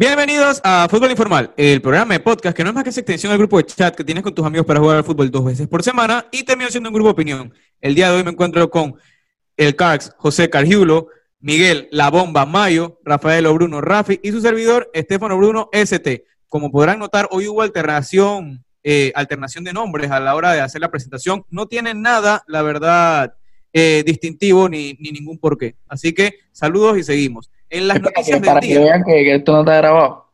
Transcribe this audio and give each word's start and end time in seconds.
Bienvenidos 0.00 0.62
a 0.64 0.88
Fútbol 0.88 1.10
Informal, 1.10 1.52
el 1.58 1.82
programa 1.82 2.14
de 2.14 2.20
podcast 2.20 2.56
que 2.56 2.64
no 2.64 2.70
es 2.70 2.74
más 2.74 2.84
que 2.84 2.88
esa 2.88 3.00
extensión 3.00 3.32
del 3.32 3.38
grupo 3.38 3.58
de 3.58 3.66
chat 3.66 3.94
que 3.94 4.02
tienes 4.02 4.24
con 4.24 4.34
tus 4.34 4.46
amigos 4.46 4.66
para 4.66 4.80
jugar 4.80 4.96
al 4.96 5.04
fútbol 5.04 5.30
dos 5.30 5.44
veces 5.44 5.68
por 5.68 5.82
semana 5.82 6.24
y 6.32 6.42
termina 6.42 6.70
siendo 6.70 6.88
un 6.88 6.94
grupo 6.94 7.08
de 7.08 7.12
opinión. 7.12 7.52
El 7.82 7.94
día 7.94 8.08
de 8.08 8.16
hoy 8.16 8.24
me 8.24 8.30
encuentro 8.30 8.70
con 8.70 8.94
el 9.58 9.76
Carx 9.76 10.14
José 10.16 10.48
Cargiulo, 10.48 11.08
Miguel 11.38 11.86
La 11.92 12.08
Bomba 12.08 12.46
Mayo, 12.46 12.98
Rafael 13.04 13.46
Bruno 13.48 13.82
Rafi 13.82 14.18
y 14.22 14.32
su 14.32 14.40
servidor 14.40 14.90
Estefano 14.94 15.36
Bruno 15.36 15.68
ST. 15.70 16.24
Como 16.48 16.72
podrán 16.72 16.98
notar, 16.98 17.28
hoy 17.30 17.48
hubo 17.48 17.60
alternación, 17.60 18.64
eh, 18.82 19.12
alternación 19.14 19.64
de 19.64 19.74
nombres 19.74 20.10
a 20.10 20.18
la 20.18 20.34
hora 20.34 20.54
de 20.54 20.62
hacer 20.62 20.80
la 20.80 20.90
presentación. 20.90 21.44
No 21.50 21.66
tienen 21.66 22.00
nada, 22.00 22.42
la 22.46 22.62
verdad, 22.62 23.34
eh, 23.72 24.02
distintivo 24.04 24.68
ni, 24.68 24.94
ni 24.94 25.10
ningún 25.10 25.38
porqué. 25.38 25.76
Así 25.88 26.12
que 26.12 26.34
saludos 26.52 26.98
y 26.98 27.04
seguimos. 27.04 27.50
En 27.68 27.86
las 27.86 28.00
noticias 28.00 28.40
para 28.40 28.60
que 28.60 28.78
vean 28.78 29.04
que, 29.04 29.34
esto 29.34 29.52
no 29.52 29.60
está 29.60 29.76
grabado. 29.76 30.26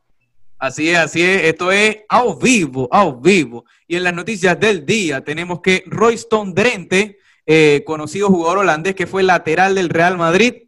Así 0.57 0.89
es, 0.89 0.97
así 0.97 1.21
es. 1.21 1.43
Esto 1.43 1.71
es 1.71 1.97
a 2.09 2.23
vivo, 2.41 2.89
a 2.91 3.11
vivo. 3.11 3.65
Y 3.87 3.95
en 3.95 4.03
las 4.03 4.13
noticias 4.13 4.59
del 4.59 4.85
día 4.85 5.23
tenemos 5.23 5.61
que 5.61 5.83
Royston 5.85 6.55
Drente, 6.55 7.19
eh, 7.45 7.83
conocido 7.85 8.29
jugador 8.29 8.59
holandés 8.59 8.95
que 8.95 9.05
fue 9.05 9.21
lateral 9.21 9.75
del 9.75 9.89
Real 9.89 10.17
Madrid, 10.17 10.63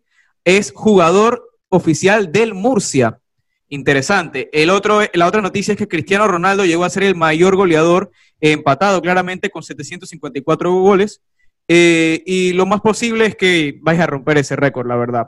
es 0.45 0.71
jugador 0.75 1.49
oficial 1.69 2.31
del 2.31 2.53
Murcia. 2.53 3.19
Interesante. 3.67 4.49
El 4.51 4.69
otro, 4.69 5.01
la 5.13 5.27
otra 5.27 5.41
noticia 5.41 5.73
es 5.73 5.77
que 5.77 5.87
Cristiano 5.87 6.27
Ronaldo 6.27 6.65
llegó 6.65 6.83
a 6.83 6.89
ser 6.89 7.03
el 7.03 7.15
mayor 7.15 7.55
goleador, 7.55 8.11
empatado 8.39 9.01
claramente 9.01 9.49
con 9.49 9.63
754 9.63 10.71
goles. 10.71 11.21
Eh, 11.69 12.23
y 12.25 12.51
lo 12.53 12.65
más 12.65 12.81
posible 12.81 13.27
es 13.27 13.35
que 13.35 13.77
vaya 13.81 14.03
a 14.03 14.07
romper 14.07 14.39
ese 14.39 14.57
récord, 14.57 14.87
la 14.87 14.95
verdad 14.97 15.27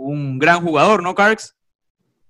un 0.00 0.38
gran 0.38 0.64
jugador, 0.64 1.02
¿no, 1.02 1.14
Carx? 1.14 1.54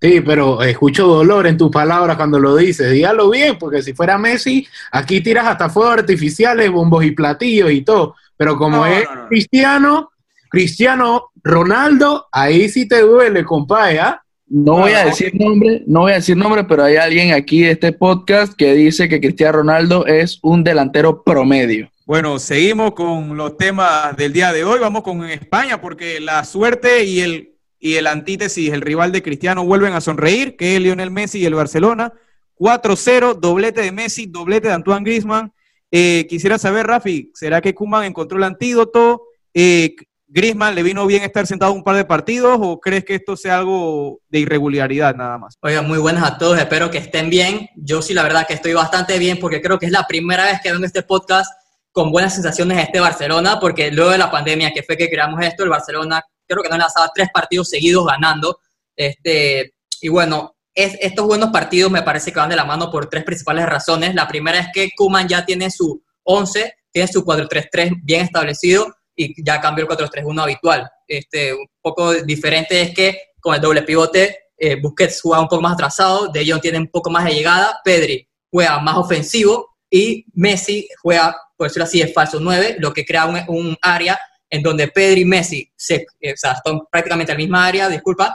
Sí, 0.01 0.23
pero 0.23 0.63
escucho 0.63 1.07
dolor 1.07 1.47
en 1.47 1.59
tus 1.59 1.71
palabras 1.71 2.17
cuando 2.17 2.39
lo 2.39 2.57
dices. 2.57 2.91
Dígalo 2.91 3.31
bien, 3.31 3.59
porque 3.59 3.83
si 3.83 3.93
fuera 3.93 4.17
Messi, 4.17 4.67
aquí 4.91 5.21
tiras 5.21 5.47
hasta 5.47 5.69
fuegos 5.69 5.99
artificiales, 5.99 6.71
bombos 6.71 7.05
y 7.05 7.11
platillos 7.11 7.71
y 7.71 7.83
todo. 7.83 8.15
Pero 8.37 8.57
como 8.57 8.87
es 8.87 9.05
Cristiano, 9.29 10.11
Cristiano 10.49 11.31
Ronaldo, 11.43 12.29
ahí 12.33 12.69
sí 12.71 12.89
te 12.89 13.03
duele, 13.03 13.45
compadre, 13.45 14.01
¿ah? 14.01 14.23
No 14.47 14.79
voy 14.79 14.93
a 14.93 15.05
decir 15.05 15.33
nombre, 15.35 15.85
no 15.87 16.01
voy 16.01 16.13
a 16.13 16.17
decir 16.17 16.37
nombre, 16.37 16.65
pero 16.65 16.83
hay 16.83 16.97
alguien 16.97 17.33
aquí 17.33 17.61
de 17.61 17.73
este 17.73 17.93
podcast 17.93 18.55
que 18.55 18.75
dice 18.75 19.09
que 19.09 19.21
Cristiano 19.21 19.59
Ronaldo 19.59 20.07
es 20.07 20.41
un 20.43 20.65
delantero 20.65 21.23
promedio. 21.23 21.89
Bueno, 22.11 22.41
seguimos 22.41 22.95
con 22.95 23.37
los 23.37 23.57
temas 23.57 24.17
del 24.17 24.33
día 24.33 24.53
de 24.53 24.65
hoy. 24.65 24.81
Vamos 24.81 25.05
con 25.05 25.23
España, 25.23 25.81
porque 25.81 26.19
la 26.19 26.45
suerte 26.45 27.05
y 27.05 27.21
el 27.21 27.57
y 27.79 27.95
el 27.95 28.09
antítesis, 28.09 28.73
el 28.73 28.81
rival 28.81 29.13
de 29.13 29.23
Cristiano, 29.23 29.65
vuelven 29.65 29.93
a 29.93 30.01
sonreír, 30.01 30.57
que 30.57 30.75
es 30.75 30.83
Lionel 30.83 31.13
Messi 31.13 31.39
y 31.39 31.45
el 31.45 31.55
Barcelona. 31.55 32.13
4-0, 32.57 33.39
doblete 33.39 33.83
de 33.83 33.93
Messi, 33.93 34.27
doblete 34.27 34.67
de 34.67 34.75
Antoine 34.75 35.05
Griezmann. 35.05 35.53
Eh, 35.93 36.27
quisiera 36.29 36.59
saber, 36.59 36.89
Rafi, 36.89 37.31
¿será 37.33 37.61
que 37.61 37.77
Kuman 37.77 38.03
encontró 38.03 38.39
el 38.39 38.43
antídoto? 38.45 39.23
Eh, 39.55 39.95
¿Griezmann 40.27 40.75
le 40.75 40.83
vino 40.83 41.07
bien 41.07 41.23
estar 41.23 41.47
sentado 41.47 41.73
un 41.73 41.85
par 41.85 41.95
de 41.95 42.05
partidos 42.05 42.59
o 42.61 42.81
crees 42.81 43.05
que 43.05 43.15
esto 43.15 43.37
sea 43.37 43.59
algo 43.59 44.21
de 44.29 44.41
irregularidad 44.41 45.15
nada 45.15 45.39
más? 45.39 45.57
Oiga, 45.61 45.83
muy 45.83 45.99
buenas 45.99 46.25
a 46.25 46.39
todos, 46.39 46.59
espero 46.59 46.91
que 46.91 46.99
estén 46.99 47.31
bien. 47.31 47.69
Yo 47.77 48.03
sí, 48.03 48.15
la 48.15 48.25
verdad 48.25 48.49
que 48.49 48.55
estoy 48.55 48.73
bastante 48.73 49.17
bien 49.21 49.39
porque 49.39 49.63
creo 49.63 49.79
que 49.79 49.87
es 49.87 49.93
la 49.93 50.09
primera 50.09 50.47
vez 50.47 50.59
que 50.61 50.73
vengo 50.73 50.85
este 50.85 51.05
podcast 51.05 51.60
con 51.93 52.11
buenas 52.11 52.35
sensaciones 52.35 52.79
este 52.79 53.01
Barcelona, 53.01 53.59
porque 53.61 53.91
luego 53.91 54.11
de 54.11 54.19
la 54.19 54.31
pandemia 54.31 54.73
que 54.73 54.83
fue 54.83 54.97
que 54.97 55.09
creamos 55.09 55.43
esto, 55.43 55.65
el 55.65 55.71
Barcelona 55.71 56.23
creo 56.47 56.63
que 56.63 56.69
no 56.69 56.79
lanzaba 56.79 57.11
tres 57.15 57.29
partidos 57.33 57.69
seguidos 57.69 58.07
ganando. 58.07 58.59
Este, 58.97 59.75
y 60.01 60.09
bueno, 60.09 60.57
es, 60.75 60.97
estos 61.01 61.27
buenos 61.27 61.51
partidos 61.51 61.91
me 61.91 62.03
parece 62.03 62.33
que 62.33 62.39
van 62.39 62.51
de 62.51 62.57
la 62.57 62.65
mano 62.65 62.91
por 62.91 63.09
tres 63.09 63.25
principales 63.25 63.67
razones. 63.67 64.15
La 64.15 64.29
primera 64.29 64.59
es 64.59 64.69
que 64.73 64.91
Kuman 64.97 65.29
ya 65.29 65.45
tiene 65.45 65.71
su 65.71 66.03
11, 66.25 66.75
tiene 66.93 67.09
su 67.09 67.25
4-3-3 67.25 68.01
bien 68.03 68.23
establecido 68.23 68.95
y 69.15 69.45
ya 69.45 69.61
cambió 69.61 69.85
el 69.85 69.91
4-3-1 69.91 70.43
habitual. 70.43 70.91
Este, 71.07 71.53
un 71.53 71.67
poco 71.83 72.15
diferente 72.15 72.81
es 72.81 72.95
que 72.95 73.19
con 73.41 73.55
el 73.55 73.61
doble 73.61 73.83
pivote, 73.83 74.39
eh, 74.57 74.77
Busquets 74.81 75.21
juega 75.23 75.41
un 75.41 75.49
poco 75.49 75.63
más 75.63 75.73
atrasado, 75.73 76.29
De 76.29 76.49
Jong 76.49 76.61
tiene 76.61 76.79
un 76.79 76.89
poco 76.89 77.11
más 77.11 77.25
de 77.25 77.33
llegada, 77.33 77.81
Pedri 77.83 78.29
juega 78.51 78.79
más 78.81 78.97
ofensivo 78.97 79.77
y 79.91 80.27
Messi 80.35 80.89
juega, 81.03 81.37
por 81.61 81.69
decirlo 81.69 81.85
así, 81.85 82.01
es 82.01 82.15
falso 82.15 82.41
9, 82.41 82.77
lo 82.79 82.91
que 82.91 83.05
crea 83.05 83.27
un, 83.27 83.39
un 83.49 83.77
área 83.83 84.19
en 84.49 84.63
donde 84.63 84.89
Pedri 84.89 85.21
y 85.21 85.25
Messi 85.27 85.71
se, 85.77 86.07
eh, 86.19 86.33
o 86.33 86.37
sea, 86.39 86.53
están 86.53 86.81
prácticamente 86.91 87.33
en 87.33 87.37
la 87.37 87.43
misma 87.43 87.67
área, 87.67 87.87
disculpa, 87.87 88.35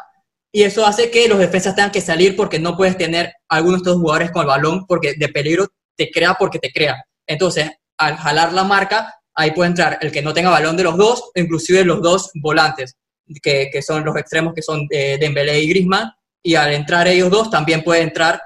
y 0.52 0.62
eso 0.62 0.86
hace 0.86 1.10
que 1.10 1.28
los 1.28 1.40
defensas 1.40 1.74
tengan 1.74 1.90
que 1.90 2.02
salir 2.02 2.36
porque 2.36 2.60
no 2.60 2.78
puedes 2.78 2.96
tener 3.00 3.34
algunos 3.50 3.82
de 3.82 3.90
estos 3.90 4.00
jugadores 4.00 4.30
con 4.30 4.44
el 4.44 4.48
balón 4.48 4.86
porque 4.86 5.16
de 5.18 5.28
peligro 5.30 5.66
te 5.98 6.12
crea 6.12 6.36
porque 6.36 6.60
te 6.60 6.72
crea. 6.72 7.04
Entonces, 7.26 7.72
al 7.98 8.16
jalar 8.16 8.54
la 8.54 8.64
marca, 8.64 9.12
ahí 9.34 9.50
puede 9.50 9.72
entrar 9.72 9.98
el 10.02 10.12
que 10.12 10.22
no 10.22 10.32
tenga 10.32 10.52
balón 10.52 10.78
de 10.78 10.84
los 10.84 10.96
dos, 10.96 11.32
inclusive 11.34 11.84
los 11.84 12.04
dos 12.04 12.30
volantes, 12.36 12.96
que, 13.42 13.72
que 13.74 13.82
son 13.82 14.06
los 14.06 14.16
extremos 14.18 14.54
que 14.54 14.62
son 14.62 14.86
de 14.86 15.18
Dembélé 15.18 15.62
y 15.62 15.70
Griezmann, 15.70 16.12
y 16.44 16.54
al 16.54 16.76
entrar 16.76 17.08
ellos 17.08 17.32
dos 17.32 17.50
también 17.50 17.84
puede 17.84 18.02
entrar, 18.04 18.40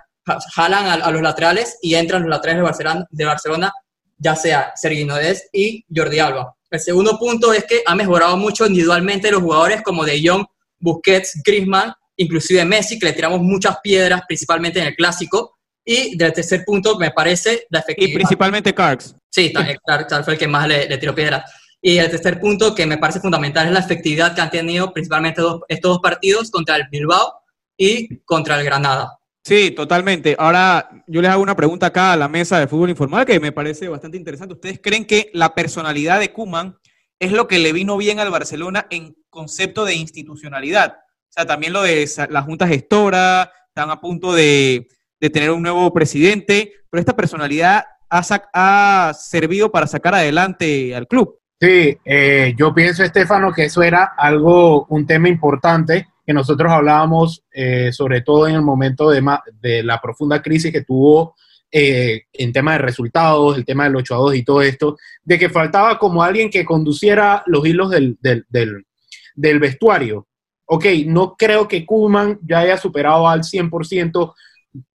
jalan 0.56 1.02
a, 1.02 1.12
los 1.12 1.22
laterales 1.22 1.78
y 1.82 1.96
entran 1.96 2.22
los 2.22 2.30
laterales 2.30 2.60
de 2.60 2.64
Barcelona, 2.64 3.06
de 3.10 3.26
Barcelona 3.26 3.74
ya 4.20 4.36
sea 4.36 4.72
Sergio 4.76 5.06
Nodes 5.08 5.50
y 5.52 5.86
Jordi 5.94 6.20
Alba. 6.20 6.56
El 6.70 6.80
segundo 6.80 7.18
punto 7.18 7.52
es 7.52 7.64
que 7.64 7.82
ha 7.86 7.96
mejorado 7.96 8.38
mucho 8.38 8.68
individualmente 8.68 9.32
los 9.32 9.42
jugadores 9.42 9.82
como 9.82 10.06
De 10.06 10.22
Jong, 10.24 10.46
Busquets, 10.80 11.42
Griezmann, 11.44 11.94
inclusive 12.16 12.64
Messi, 12.66 13.00
que 13.00 13.08
le 13.08 13.14
tiramos 13.14 13.42
muchas 13.42 13.78
piedras, 13.82 14.22
principalmente 14.28 14.80
en 14.80 14.88
el 14.88 14.96
clásico. 14.96 15.58
Y 15.84 16.16
del 16.16 16.34
tercer 16.34 16.64
punto, 16.66 17.00
me 17.00 17.12
parece 17.12 17.66
la 17.70 17.80
efectividad. 17.80 18.12
Y 18.12 18.16
principalmente 18.16 18.74
Carks. 18.74 19.16
Sí, 19.30 19.52
Carks 19.52 20.26
fue 20.26 20.34
el 20.34 20.40
que 20.40 20.48
más 20.48 20.68
le, 20.68 20.98
tiró 20.98 21.16
piedras. 21.16 21.52
Y 21.82 21.98
el 21.98 22.12
tercer 22.12 22.40
punto 22.40 22.76
que 22.76 22.86
me 22.86 22.98
parece 22.98 23.22
fundamental 23.22 23.66
es 23.66 23.74
la 23.74 23.80
efectividad 23.80 24.36
que 24.36 24.42
han 24.42 24.52
tenido 24.52 24.94
principalmente 24.94 25.42
estos 25.70 25.92
dos 25.92 26.00
partidos 26.00 26.52
contra 26.52 26.76
el 26.76 26.84
Bilbao 26.92 27.34
y 27.78 28.20
contra 28.20 28.60
el 28.60 28.66
Granada. 28.66 29.19
Sí, 29.44 29.72
totalmente. 29.72 30.36
Ahora 30.38 30.90
yo 31.08 31.22
les 31.22 31.32
hago 31.32 31.42
una 31.42 31.56
pregunta 31.56 31.88
acá 31.88 32.14
a 32.14 32.18
la 32.18 32.28
mesa 32.28 32.60
de 32.60 32.68
fútbol 32.68 32.90
informal 32.90 33.26
que 33.26 33.40
me 33.40 33.52
parece 33.52 33.88
bastante 33.88 34.18
interesante. 34.18 34.54
¿Ustedes 34.54 34.80
creen 34.82 35.06
que 35.06 35.32
la 35.34 35.56
personalidad 35.56 36.20
de 36.20 36.32
Kuman 36.32 36.78
es 37.20 37.32
lo 37.32 37.48
que 37.48 37.60
le 37.60 37.74
vino 37.74 37.98
bien 37.98 38.20
al 38.20 38.30
Barcelona 38.30 38.88
en 38.90 39.16
concepto 39.30 39.86
de 39.86 39.96
institucionalidad? 39.96 40.98
O 40.98 41.32
sea, 41.32 41.46
también 41.46 41.74
lo 41.74 41.82
de 41.84 42.08
la 42.30 42.42
Junta 42.42 42.68
Gestora, 42.68 43.52
están 43.68 43.92
a 43.92 44.02
punto 44.02 44.34
de, 44.34 44.88
tener 45.20 45.52
un 45.52 45.62
nuevo 45.62 45.94
presidente, 45.94 46.74
pero 46.90 47.00
esta 47.00 47.16
personalidad 47.16 47.86
ha, 48.10 49.14
servido 49.14 49.72
para 49.72 49.88
sacar 49.88 50.16
adelante 50.16 50.96
al 50.96 51.08
club. 51.08 51.40
Sí, 51.62 51.98
eh, 52.06 52.54
yo 52.58 52.74
pienso, 52.74 53.04
Estefano, 53.04 53.52
que 53.52 53.66
eso 53.66 53.84
era 53.84 54.14
algo, 54.18 54.86
un 54.90 55.06
tema 55.06 55.28
importante 55.28 56.08
que 56.30 56.34
nosotros 56.34 56.72
hablábamos, 56.72 57.44
eh, 57.52 57.92
sobre 57.92 58.22
todo 58.22 58.48
en 58.48 58.54
el 58.54 58.62
momento 58.62 59.10
de, 59.10 59.20
de, 59.60 59.82
la 59.82 60.00
profunda 60.00 60.44
crisis 60.44 60.72
que 60.72 60.84
tuvo 60.84 61.34
eh, 61.72 62.26
en 62.32 62.54
tema 62.54 62.74
de 62.74 62.78
resultados, 62.78 63.58
el 63.58 63.66
tema 63.66 63.86
del 63.86 63.96
8 63.96 64.14
a 64.14 64.18
2 64.20 64.36
y 64.36 64.44
todo 64.44 64.62
esto, 64.62 64.96
de 65.24 65.40
que 65.40 65.50
faltaba 65.50 65.98
como 65.98 66.22
alguien 66.22 66.52
que 66.52 66.64
conduciera 66.66 67.42
los 67.48 67.66
hilos 67.66 67.90
del, 67.90 68.16
del, 68.22 69.60
vestuario. 69.60 70.28
Ok, 70.66 70.86
no 71.08 71.36
creo 71.36 71.68
que 71.68 71.84
Kuman 71.84 72.38
ya 72.44 72.60
haya 72.60 72.78
superado 72.78 73.28
al 73.28 73.42
100%, 73.42 74.36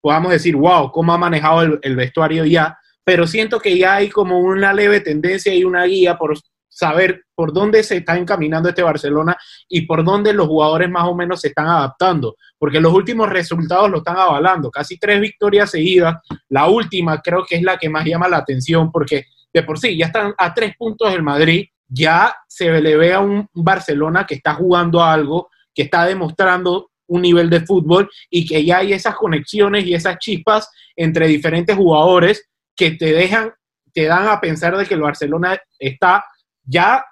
podamos 0.02 0.32
decir, 0.32 0.56
wow, 0.56 0.92
cómo 0.92 1.14
ha 1.14 1.18
manejado 1.20 1.78
el 1.80 1.96
vestuario 1.96 2.44
ya, 2.44 2.76
pero 3.04 3.28
siento 3.28 3.60
que 3.60 3.78
ya 3.78 3.98
hay 3.98 4.10
como 4.10 4.40
una 4.40 4.74
leve 4.74 5.00
tendencia 5.02 5.54
y 5.54 5.64
una 5.64 5.84
guía 5.84 6.18
por, 6.18 6.36
saber 6.70 7.26
por 7.36 7.52
dónde 7.52 7.84
se 7.84 7.98
está 7.98 8.18
encaminando 8.18 8.70
este 8.70 8.84
Barcelona 8.84 9.36
y 9.68 9.82
por 9.82 10.06
dónde 10.06 10.32
los 10.34 10.48
jugadores 10.48 10.90
más 10.90 11.06
o 11.06 11.16
menos 11.16 11.42
se 11.42 11.50
están 11.50 11.68
adaptando, 11.68 12.36
porque 12.58 12.80
los 12.80 12.94
últimos 12.94 13.28
resultados 13.28 13.90
lo 13.90 13.98
están 13.98 14.18
avalando, 14.18 14.70
casi 14.70 14.98
tres 14.98 15.20
victorias 15.20 15.72
seguidas, 15.72 16.22
la 16.48 16.68
última 16.68 17.20
creo 17.22 17.44
que 17.46 17.56
es 17.56 17.64
la 17.64 17.78
que 17.78 17.90
más 17.90 18.06
llama 18.06 18.30
la 18.30 18.38
atención, 18.38 18.92
porque 18.92 19.26
de 19.52 19.64
por 19.64 19.80
sí 19.80 19.98
ya 19.98 20.06
están 20.06 20.34
a 20.38 20.54
tres 20.54 20.76
puntos 20.78 21.12
del 21.12 21.24
Madrid, 21.24 21.66
ya 21.88 22.36
se 22.48 22.80
le 22.80 22.96
ve 22.96 23.14
a 23.14 23.20
un 23.20 23.48
Barcelona 23.52 24.26
que 24.26 24.36
está 24.36 24.54
jugando 24.54 25.04
algo, 25.04 25.50
que 25.74 25.84
está 25.84 26.06
demostrando 26.06 26.92
un 27.08 27.24
nivel 27.24 27.50
de 27.50 27.66
fútbol 27.66 28.10
y 28.30 28.46
que 28.46 28.64
ya 28.64 28.78
hay 28.78 28.94
esas 28.94 29.16
conexiones 29.16 29.86
y 29.86 29.96
esas 29.96 30.20
chispas 30.20 30.70
entre 30.96 31.28
diferentes 31.28 31.76
jugadores 31.76 32.48
que 32.76 32.92
te 32.92 33.12
dejan, 33.12 33.52
te 33.92 34.06
dan 34.06 34.28
a 34.28 34.40
pensar 34.40 34.78
de 34.78 34.86
que 34.86 34.94
el 34.94 35.02
Barcelona 35.02 35.58
está 35.80 36.24
ya 36.70 37.04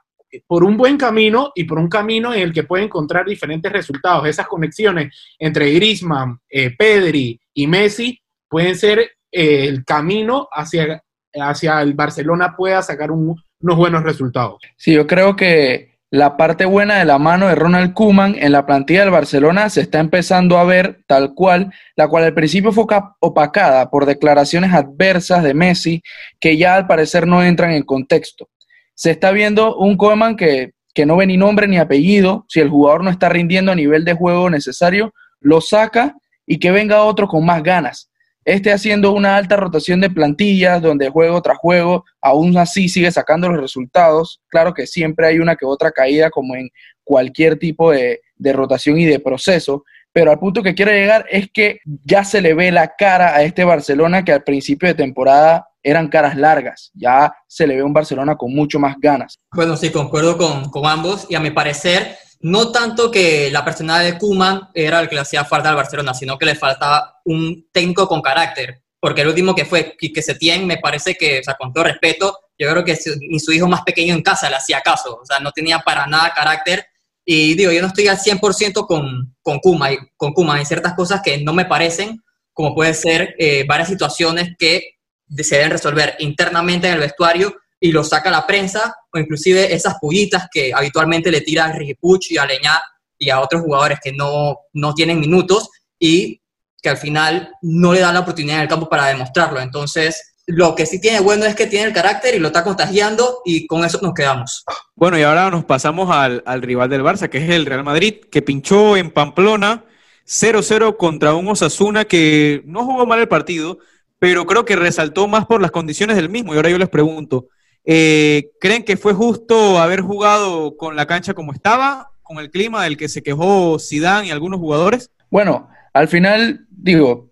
por 0.45 0.63
un 0.63 0.77
buen 0.77 0.97
camino 0.97 1.51
y 1.55 1.63
por 1.63 1.79
un 1.79 1.87
camino 1.87 2.33
en 2.33 2.41
el 2.41 2.53
que 2.53 2.63
puede 2.63 2.83
encontrar 2.83 3.25
diferentes 3.25 3.71
resultados. 3.71 4.27
Esas 4.27 4.47
conexiones 4.47 5.13
entre 5.39 5.71
Griezmann, 5.71 6.39
eh, 6.49 6.75
Pedri 6.77 7.39
y 7.53 7.67
Messi 7.67 8.19
pueden 8.49 8.75
ser 8.75 8.99
eh, 9.31 9.67
el 9.67 9.83
camino 9.85 10.47
hacia, 10.51 11.01
hacia 11.33 11.81
el 11.81 11.93
Barcelona 11.93 12.55
pueda 12.55 12.81
sacar 12.81 13.11
unos 13.11 13.37
buenos 13.59 14.03
resultados. 14.03 14.61
Sí, 14.75 14.93
yo 14.93 15.07
creo 15.07 15.35
que 15.35 15.97
la 16.09 16.37
parte 16.37 16.63
buena 16.65 16.99
de 16.99 17.05
la 17.05 17.17
mano 17.17 17.47
de 17.47 17.55
Ronald 17.55 17.93
Koeman 17.93 18.35
en 18.39 18.53
la 18.53 18.65
plantilla 18.65 19.01
del 19.01 19.11
Barcelona 19.11 19.69
se 19.69 19.81
está 19.81 19.99
empezando 19.99 20.57
a 20.57 20.63
ver 20.63 21.01
tal 21.05 21.33
cual, 21.33 21.73
la 21.97 22.07
cual 22.07 22.23
al 22.23 22.33
principio 22.33 22.71
fue 22.71 22.85
opacada 23.19 23.89
por 23.89 24.05
declaraciones 24.05 24.73
adversas 24.73 25.43
de 25.43 25.53
Messi 25.53 26.01
que 26.39 26.55
ya 26.55 26.75
al 26.75 26.87
parecer 26.87 27.27
no 27.27 27.43
entran 27.43 27.71
en 27.71 27.83
contexto. 27.83 28.47
Se 28.97 29.11
está 29.11 29.31
viendo 29.31 29.77
un 29.77 29.95
Koeman 29.95 30.35
que, 30.35 30.73
que 30.93 31.05
no 31.05 31.15
ve 31.17 31.27
ni 31.27 31.37
nombre 31.37 31.67
ni 31.67 31.77
apellido, 31.77 32.45
si 32.49 32.59
el 32.59 32.69
jugador 32.69 33.03
no 33.03 33.09
está 33.09 33.29
rindiendo 33.29 33.71
a 33.71 33.75
nivel 33.75 34.03
de 34.05 34.13
juego 34.13 34.49
necesario, 34.49 35.13
lo 35.39 35.61
saca 35.61 36.15
y 36.45 36.59
que 36.59 36.71
venga 36.71 37.03
otro 37.03 37.27
con 37.27 37.45
más 37.45 37.61
ganas 37.61 38.09
este 38.47 38.71
haciendo 38.71 39.11
una 39.11 39.35
alta 39.35 39.57
rotación 39.57 39.99
de 39.99 40.09
plantillas, 40.09 40.81
donde 40.81 41.09
juego 41.09 41.41
tras 41.41 41.57
juego, 41.57 42.05
aún 42.21 42.57
así 42.57 42.87
sigue 42.87 43.11
sacando 43.11 43.49
los 43.49 43.59
resultados. 43.59 44.41
Claro 44.47 44.73
que 44.73 44.87
siempre 44.87 45.27
hay 45.27 45.39
una 45.39 45.57
que 45.57 45.65
otra 45.65 45.91
caída, 45.91 46.29
como 46.29 46.55
en 46.55 46.69
cualquier 47.03 47.59
tipo 47.59 47.91
de, 47.91 48.21
rotación 48.53 48.99
y 48.99 49.05
de 49.05 49.19
proceso, 49.19 49.83
pero 50.17 50.31
al 50.31 50.39
punto 50.39 50.63
que 50.63 50.73
quiero 50.73 50.91
llegar 50.91 51.27
es 51.29 51.47
que 51.53 51.79
ya 51.85 52.23
se 52.23 52.41
le 52.41 52.55
ve 52.55 52.71
la 52.71 52.95
cara 52.97 53.35
a 53.35 53.43
este 53.43 53.63
Barcelona 53.63 54.25
que 54.25 54.33
al 54.33 54.43
principio 54.43 54.87
de 54.89 54.95
temporada 54.95 55.67
eran 55.83 56.07
caras 56.07 56.35
largas, 56.35 56.89
ya 56.95 57.31
se 57.47 57.67
le 57.67 57.75
ve 57.75 57.83
un 57.83 57.93
Barcelona 57.93 58.35
con 58.35 58.51
mucho 58.51 58.79
más 58.79 58.95
ganas. 58.99 59.37
Bueno, 59.51 59.77
sí, 59.77 59.91
concuerdo 59.91 60.35
con, 60.35 60.71
con 60.71 60.87
ambos 60.87 61.27
y 61.29 61.35
a 61.35 61.39
mi 61.39 61.51
parecer 61.51 62.17
no 62.39 62.71
tanto 62.71 63.11
que 63.11 63.51
la 63.51 63.63
personalidad 63.63 64.11
de 64.11 64.17
Kuman 64.17 64.69
era 64.73 64.99
el 65.01 65.07
que 65.07 65.13
le 65.13 65.21
hacía 65.21 65.45
falta 65.45 65.69
al 65.69 65.75
Barcelona, 65.75 66.15
sino 66.15 66.35
que 66.35 66.47
le 66.47 66.55
faltaba 66.55 67.19
un 67.25 67.67
técnico 67.71 68.07
con 68.07 68.23
carácter. 68.23 68.81
Porque 68.99 69.21
el 69.21 69.27
último 69.27 69.53
que 69.53 69.65
fue 69.65 69.95
que 69.99 70.21
Setién, 70.23 70.65
me 70.65 70.77
parece 70.77 71.13
que, 71.13 71.41
o 71.41 71.43
sea, 71.43 71.53
con 71.53 71.71
todo 71.71 71.83
respeto, 71.83 72.39
yo 72.57 72.67
creo 72.71 72.83
que 72.83 72.97
ni 73.19 73.39
su 73.39 73.51
hijo 73.51 73.67
más 73.67 73.83
pequeño 73.83 74.15
en 74.15 74.23
casa 74.23 74.49
le 74.49 74.55
hacía 74.55 74.81
caso. 74.81 75.19
O 75.21 75.25
sea, 75.25 75.39
no 75.39 75.51
tenía 75.51 75.77
para 75.77 76.07
nada 76.07 76.33
carácter. 76.33 76.87
Y 77.29 77.55
digo, 77.55 77.73
yo 77.73 77.81
no 77.81 77.87
estoy 77.87 78.07
al 78.07 78.17
100% 78.17 78.87
con, 78.87 79.35
con 79.41 79.59
Kuma. 79.59 79.89
Con 80.15 80.31
Kuma 80.31 80.55
hay 80.55 80.65
ciertas 80.65 80.93
cosas 80.93 81.19
que 81.21 81.43
no 81.43 81.51
me 81.51 81.65
parecen, 81.65 82.23
como 82.53 82.73
puede 82.73 82.93
ser 82.93 83.35
eh, 83.37 83.65
varias 83.67 83.89
situaciones 83.89 84.55
que 84.57 84.91
se 85.37 85.55
deben 85.57 85.71
resolver 85.71 86.15
internamente 86.19 86.87
en 86.87 86.93
el 86.93 86.99
vestuario 87.01 87.53
y 87.81 87.91
lo 87.91 88.05
saca 88.05 88.31
la 88.31 88.47
prensa, 88.47 88.95
o 89.11 89.19
inclusive 89.19 89.73
esas 89.73 89.95
pullitas 89.99 90.47
que 90.49 90.71
habitualmente 90.73 91.29
le 91.29 91.41
tira 91.41 91.65
a 91.65 91.73
Rigipuch 91.73 92.31
y 92.31 92.37
a 92.37 92.45
Leñá 92.45 92.81
y 93.17 93.29
a 93.29 93.41
otros 93.41 93.61
jugadores 93.61 93.99
que 94.01 94.13
no, 94.13 94.59
no 94.71 94.93
tienen 94.93 95.19
minutos 95.19 95.67
y 95.99 96.41
que 96.81 96.87
al 96.87 96.97
final 96.97 97.51
no 97.61 97.91
le 97.91 97.99
dan 97.99 98.13
la 98.13 98.21
oportunidad 98.21 98.55
en 98.55 98.63
el 98.63 98.69
campo 98.69 98.87
para 98.87 99.07
demostrarlo. 99.07 99.59
Entonces, 99.59 100.33
lo 100.47 100.73
que 100.73 100.85
sí 100.85 100.99
tiene 100.99 101.19
bueno 101.19 101.45
es 101.45 101.55
que 101.55 101.67
tiene 101.67 101.85
el 101.85 101.93
carácter 101.93 102.33
y 102.33 102.39
lo 102.39 102.47
está 102.47 102.63
contagiando 102.63 103.41
y 103.45 103.67
con 103.67 103.85
eso 103.85 103.99
nos 104.01 104.13
quedamos. 104.13 104.63
Bueno, 104.95 105.19
y 105.19 105.23
ahora 105.23 105.51
nos 105.51 105.65
pasamos 105.65 106.09
al, 106.09 106.41
al 106.45 106.61
rival 106.63 106.89
del 106.89 107.03
Barça, 107.03 107.29
que 107.29 107.37
es 107.37 107.49
el 107.49 107.65
Real 107.65 107.83
Madrid, 107.83 108.15
que 108.31 108.41
pinchó 108.41 108.97
en 108.97 109.11
Pamplona 109.11 109.85
0-0 110.25 110.97
contra 110.97 111.35
un 111.35 111.47
Osasuna 111.47 112.05
que 112.05 112.63
no 112.65 112.83
jugó 112.83 113.05
mal 113.05 113.19
el 113.19 113.27
partido, 113.27 113.77
pero 114.19 114.45
creo 114.45 114.65
que 114.65 114.75
resaltó 114.75 115.27
más 115.27 115.45
por 115.45 115.61
las 115.61 115.71
condiciones 115.71 116.15
del 116.15 116.29
mismo. 116.29 116.53
Y 116.53 116.57
ahora 116.57 116.69
yo 116.69 116.77
les 116.77 116.89
pregunto, 116.89 117.47
eh, 117.89 118.51
¿Creen 118.59 118.83
que 118.83 118.97
fue 118.97 119.13
justo 119.13 119.79
haber 119.79 120.01
jugado 120.01 120.75
con 120.75 120.97
la 120.97 121.05
cancha 121.05 121.33
como 121.33 121.53
estaba, 121.53 122.11
con 122.21 122.37
el 122.39 122.51
clima 122.51 122.83
del 122.83 122.97
que 122.97 123.07
se 123.07 123.23
quejó 123.23 123.79
Zidane 123.79 124.27
y 124.27 124.31
algunos 124.31 124.59
jugadores? 124.59 125.09
Bueno, 125.31 125.69
al 125.93 126.09
final, 126.09 126.67
digo, 126.69 127.29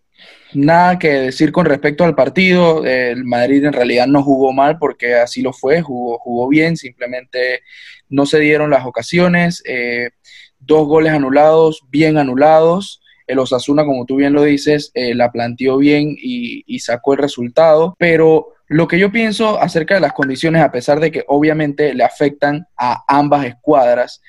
nada 0.55 0.99
que 0.99 1.09
decir 1.09 1.51
con 1.51 1.65
respecto 1.65 2.03
al 2.03 2.15
partido. 2.15 2.85
El 2.85 3.23
Madrid 3.23 3.63
en 3.65 3.73
realidad 3.73 4.07
no 4.07 4.23
jugó 4.23 4.53
mal 4.53 4.77
porque 4.77 5.15
así 5.15 5.41
lo 5.41 5.53
fue, 5.53 5.81
jugó, 5.81 6.17
jugó 6.19 6.47
bien, 6.47 6.77
simplemente 6.77 7.61
no 8.09 8.25
se 8.25 8.39
dieron 8.39 8.69
las 8.69 8.85
ocasiones. 8.85 9.61
Eh, 9.65 10.09
dos 10.59 10.87
goles 10.87 11.13
anulados, 11.13 11.81
bien 11.89 12.17
anulados. 12.17 13.01
El 13.27 13.39
Osasuna, 13.39 13.85
como 13.85 14.05
tú 14.05 14.17
bien 14.17 14.33
lo 14.33 14.43
dices, 14.43 14.91
eh, 14.93 15.15
la 15.15 15.31
planteó 15.31 15.77
bien 15.77 16.15
y, 16.17 16.63
y, 16.67 16.79
sacó 16.79 17.13
el 17.13 17.19
resultado, 17.19 17.95
pero 17.97 18.49
lo 18.67 18.87
que 18.87 18.99
yo 18.99 19.11
pienso 19.11 19.59
acerca 19.59 19.95
de 19.95 20.01
las 20.01 20.13
condiciones, 20.13 20.61
a 20.61 20.71
pesar 20.71 20.99
de 20.99 21.11
que 21.11 21.23
obviamente 21.27 21.93
le 21.95 22.03
afectan 22.03 22.67
a 22.77 23.03
ambas 23.07 23.45
escuadras, 23.45 24.21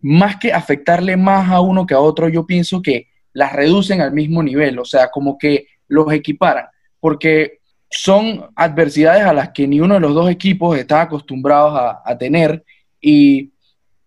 más 0.00 0.36
que 0.36 0.52
afectarle 0.52 1.16
más 1.16 1.50
a 1.50 1.60
uno 1.60 1.86
que 1.86 1.94
a 1.94 2.00
otro, 2.00 2.28
yo 2.28 2.44
pienso 2.44 2.82
que 2.82 3.11
las 3.32 3.52
reducen 3.52 4.00
al 4.00 4.12
mismo 4.12 4.42
nivel, 4.42 4.78
o 4.78 4.84
sea, 4.84 5.08
como 5.10 5.38
que 5.38 5.66
los 5.88 6.12
equiparan, 6.12 6.66
porque 7.00 7.60
son 7.92 8.50
adversidades 8.56 9.24
a 9.24 9.34
las 9.34 9.50
que 9.50 9.66
ni 9.68 9.80
uno 9.80 9.94
de 9.94 10.00
los 10.00 10.14
dos 10.14 10.30
equipos 10.30 10.78
está 10.78 11.02
acostumbrados 11.02 12.00
a, 12.04 12.18
tener 12.18 12.64
y 13.00 13.52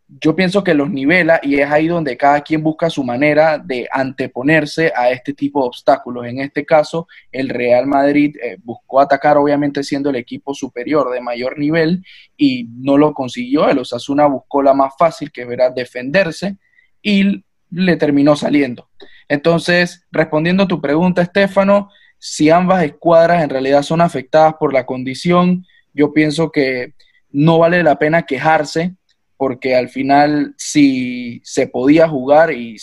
yo 0.07 0.35
pienso 0.35 0.63
que 0.63 0.73
los 0.73 0.89
nivela 0.89 1.39
y 1.41 1.55
es 1.55 1.69
ahí 1.69 1.87
donde 1.87 2.15
cada 2.17 2.41
quien 2.41 2.63
busca 2.63 2.89
su 2.89 3.03
manera 3.03 3.57
de 3.57 3.87
anteponerse 3.91 4.91
a 4.95 5.09
este 5.09 5.33
tipo 5.33 5.61
de 5.61 5.67
obstáculos. 5.67 6.25
En 6.27 6.39
este 6.39 6.63
caso, 6.63 7.07
el 7.31 7.49
Real 7.49 7.87
Madrid 7.87 8.35
eh, 8.41 8.57
buscó 8.63 9.01
atacar, 9.01 9.37
obviamente 9.37 9.83
siendo 9.83 10.11
el 10.11 10.15
equipo 10.15 10.53
superior 10.53 11.11
de 11.11 11.21
mayor 11.21 11.57
nivel 11.57 12.03
y 12.37 12.67
no 12.75 12.97
lo 12.97 13.13
consiguió. 13.13 13.67
El 13.67 13.79
Osasuna 13.79 14.27
buscó 14.27 14.61
la 14.61 14.73
más 14.73 14.93
fácil, 14.97 15.31
que 15.31 15.41
era 15.41 15.71
defenderse, 15.71 16.57
y 17.01 17.43
le 17.69 17.97
terminó 17.97 18.35
saliendo. 18.35 18.89
Entonces, 19.27 20.05
respondiendo 20.11 20.63
a 20.63 20.67
tu 20.67 20.81
pregunta, 20.81 21.21
Estefano, 21.21 21.89
si 22.19 22.49
ambas 22.49 22.83
escuadras 22.83 23.43
en 23.43 23.49
realidad 23.49 23.83
son 23.83 24.01
afectadas 24.01 24.55
por 24.59 24.73
la 24.73 24.85
condición, 24.85 25.65
yo 25.93 26.13
pienso 26.13 26.51
que 26.51 26.93
no 27.31 27.59
vale 27.59 27.83
la 27.83 27.97
pena 27.97 28.23
quejarse 28.23 28.95
porque 29.37 29.75
al 29.75 29.89
final 29.89 30.53
si 30.57 31.41
se 31.43 31.67
podía 31.67 32.07
jugar 32.07 32.51
y 32.53 32.77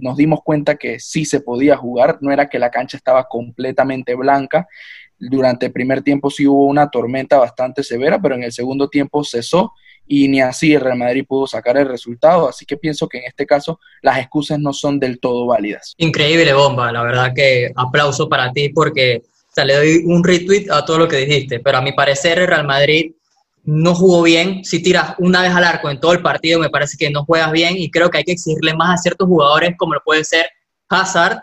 nos 0.00 0.16
dimos 0.16 0.40
cuenta 0.44 0.76
que 0.76 1.00
sí 1.00 1.24
se 1.24 1.40
podía 1.40 1.76
jugar, 1.76 2.18
no 2.20 2.30
era 2.30 2.48
que 2.48 2.58
la 2.58 2.70
cancha 2.70 2.96
estaba 2.96 3.24
completamente 3.24 4.14
blanca. 4.14 4.66
Durante 5.18 5.66
el 5.66 5.72
primer 5.72 6.02
tiempo 6.02 6.28
sí 6.28 6.46
hubo 6.46 6.66
una 6.66 6.90
tormenta 6.90 7.38
bastante 7.38 7.82
severa, 7.82 8.20
pero 8.20 8.34
en 8.34 8.42
el 8.42 8.52
segundo 8.52 8.88
tiempo 8.88 9.24
cesó 9.24 9.72
y 10.06 10.28
ni 10.28 10.40
así 10.40 10.74
el 10.74 10.80
Real 10.80 10.98
Madrid 10.98 11.24
pudo 11.26 11.46
sacar 11.46 11.76
el 11.76 11.88
resultado, 11.88 12.48
así 12.48 12.66
que 12.66 12.76
pienso 12.76 13.08
que 13.08 13.18
en 13.18 13.24
este 13.24 13.46
caso 13.46 13.80
las 14.02 14.18
excusas 14.18 14.58
no 14.58 14.72
son 14.72 14.98
del 14.98 15.18
todo 15.18 15.46
válidas. 15.46 15.94
Increíble 15.98 16.52
bomba, 16.52 16.92
la 16.92 17.02
verdad 17.02 17.32
que 17.34 17.72
aplauso 17.74 18.28
para 18.28 18.52
ti 18.52 18.68
porque 18.68 19.22
o 19.56 19.64
le 19.64 19.74
doy 19.74 20.02
un 20.06 20.24
retweet 20.24 20.70
a 20.70 20.84
todo 20.84 20.98
lo 20.98 21.08
que 21.08 21.18
dijiste, 21.18 21.60
pero 21.60 21.78
a 21.78 21.82
mi 21.82 21.92
parecer 21.92 22.38
el 22.38 22.48
Real 22.48 22.66
Madrid 22.66 23.12
no 23.64 23.94
jugó 23.94 24.22
bien. 24.22 24.64
Si 24.64 24.82
tiras 24.82 25.14
una 25.18 25.42
vez 25.42 25.52
al 25.52 25.64
arco 25.64 25.90
en 25.90 26.00
todo 26.00 26.12
el 26.12 26.22
partido, 26.22 26.58
me 26.60 26.70
parece 26.70 26.96
que 26.96 27.10
no 27.10 27.24
juegas 27.24 27.52
bien 27.52 27.76
y 27.76 27.90
creo 27.90 28.10
que 28.10 28.18
hay 28.18 28.24
que 28.24 28.32
exigirle 28.32 28.74
más 28.74 28.98
a 28.98 29.02
ciertos 29.02 29.28
jugadores, 29.28 29.74
como 29.76 29.94
lo 29.94 30.02
puede 30.04 30.24
ser 30.24 30.46
Hazard, 30.88 31.42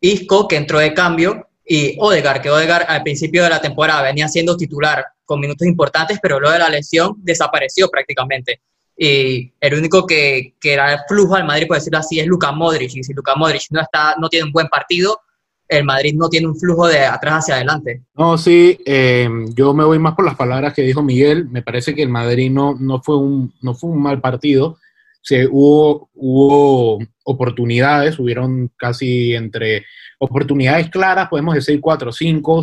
Isco, 0.00 0.48
que 0.48 0.56
entró 0.56 0.80
de 0.80 0.92
cambio, 0.92 1.48
y 1.64 1.96
Odegar, 1.98 2.42
que 2.42 2.50
Odegar 2.50 2.86
al 2.88 3.02
principio 3.02 3.44
de 3.44 3.50
la 3.50 3.60
temporada 3.60 4.02
venía 4.02 4.28
siendo 4.28 4.56
titular 4.56 5.04
con 5.24 5.40
minutos 5.40 5.66
importantes, 5.66 6.18
pero 6.20 6.40
luego 6.40 6.52
de 6.52 6.58
la 6.58 6.68
lesión 6.68 7.14
desapareció 7.18 7.88
prácticamente. 7.88 8.60
Y 8.96 9.52
el 9.60 9.74
único 9.74 10.06
que, 10.06 10.54
que 10.60 10.74
era 10.74 10.92
el 10.92 10.98
flujo 11.08 11.34
al 11.34 11.44
Madrid, 11.44 11.66
por 11.66 11.76
decirlo 11.76 11.98
así, 11.98 12.20
es 12.20 12.26
Luka 12.26 12.52
Modric. 12.52 12.94
Y 12.94 13.02
si 13.02 13.14
Luka 13.14 13.34
Modric 13.36 13.62
no, 13.70 13.80
está, 13.80 14.14
no 14.20 14.28
tiene 14.28 14.46
un 14.46 14.52
buen 14.52 14.68
partido, 14.68 15.20
el 15.68 15.84
Madrid 15.84 16.14
no 16.14 16.28
tiene 16.28 16.46
un 16.46 16.56
flujo 16.56 16.86
de 16.86 17.06
atrás 17.06 17.44
hacia 17.44 17.54
adelante. 17.54 18.02
No, 18.14 18.36
sí, 18.36 18.78
eh, 18.84 19.28
yo 19.54 19.72
me 19.72 19.84
voy 19.84 19.98
más 19.98 20.14
por 20.14 20.24
las 20.24 20.36
palabras 20.36 20.74
que 20.74 20.82
dijo 20.82 21.02
Miguel. 21.02 21.48
Me 21.48 21.62
parece 21.62 21.94
que 21.94 22.02
el 22.02 22.10
Madrid 22.10 22.50
no, 22.50 22.76
no, 22.78 23.00
fue, 23.00 23.16
un, 23.16 23.52
no 23.62 23.74
fue 23.74 23.90
un 23.90 24.02
mal 24.02 24.20
partido. 24.20 24.78
Se, 25.22 25.46
hubo, 25.46 26.10
hubo 26.14 26.98
oportunidades, 27.24 28.18
hubieron 28.18 28.70
casi 28.76 29.34
entre 29.34 29.86
oportunidades 30.18 30.90
claras, 30.90 31.28
podemos 31.28 31.54
decir 31.54 31.80
cuatro 31.80 32.10
o 32.10 32.12
cinco, 32.12 32.62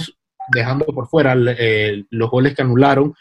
dejando 0.53 0.85
por 0.85 1.07
fuera 1.07 1.35
los 1.35 2.29
goles 2.29 2.53
que 2.55 2.61
anularon. 2.61 3.13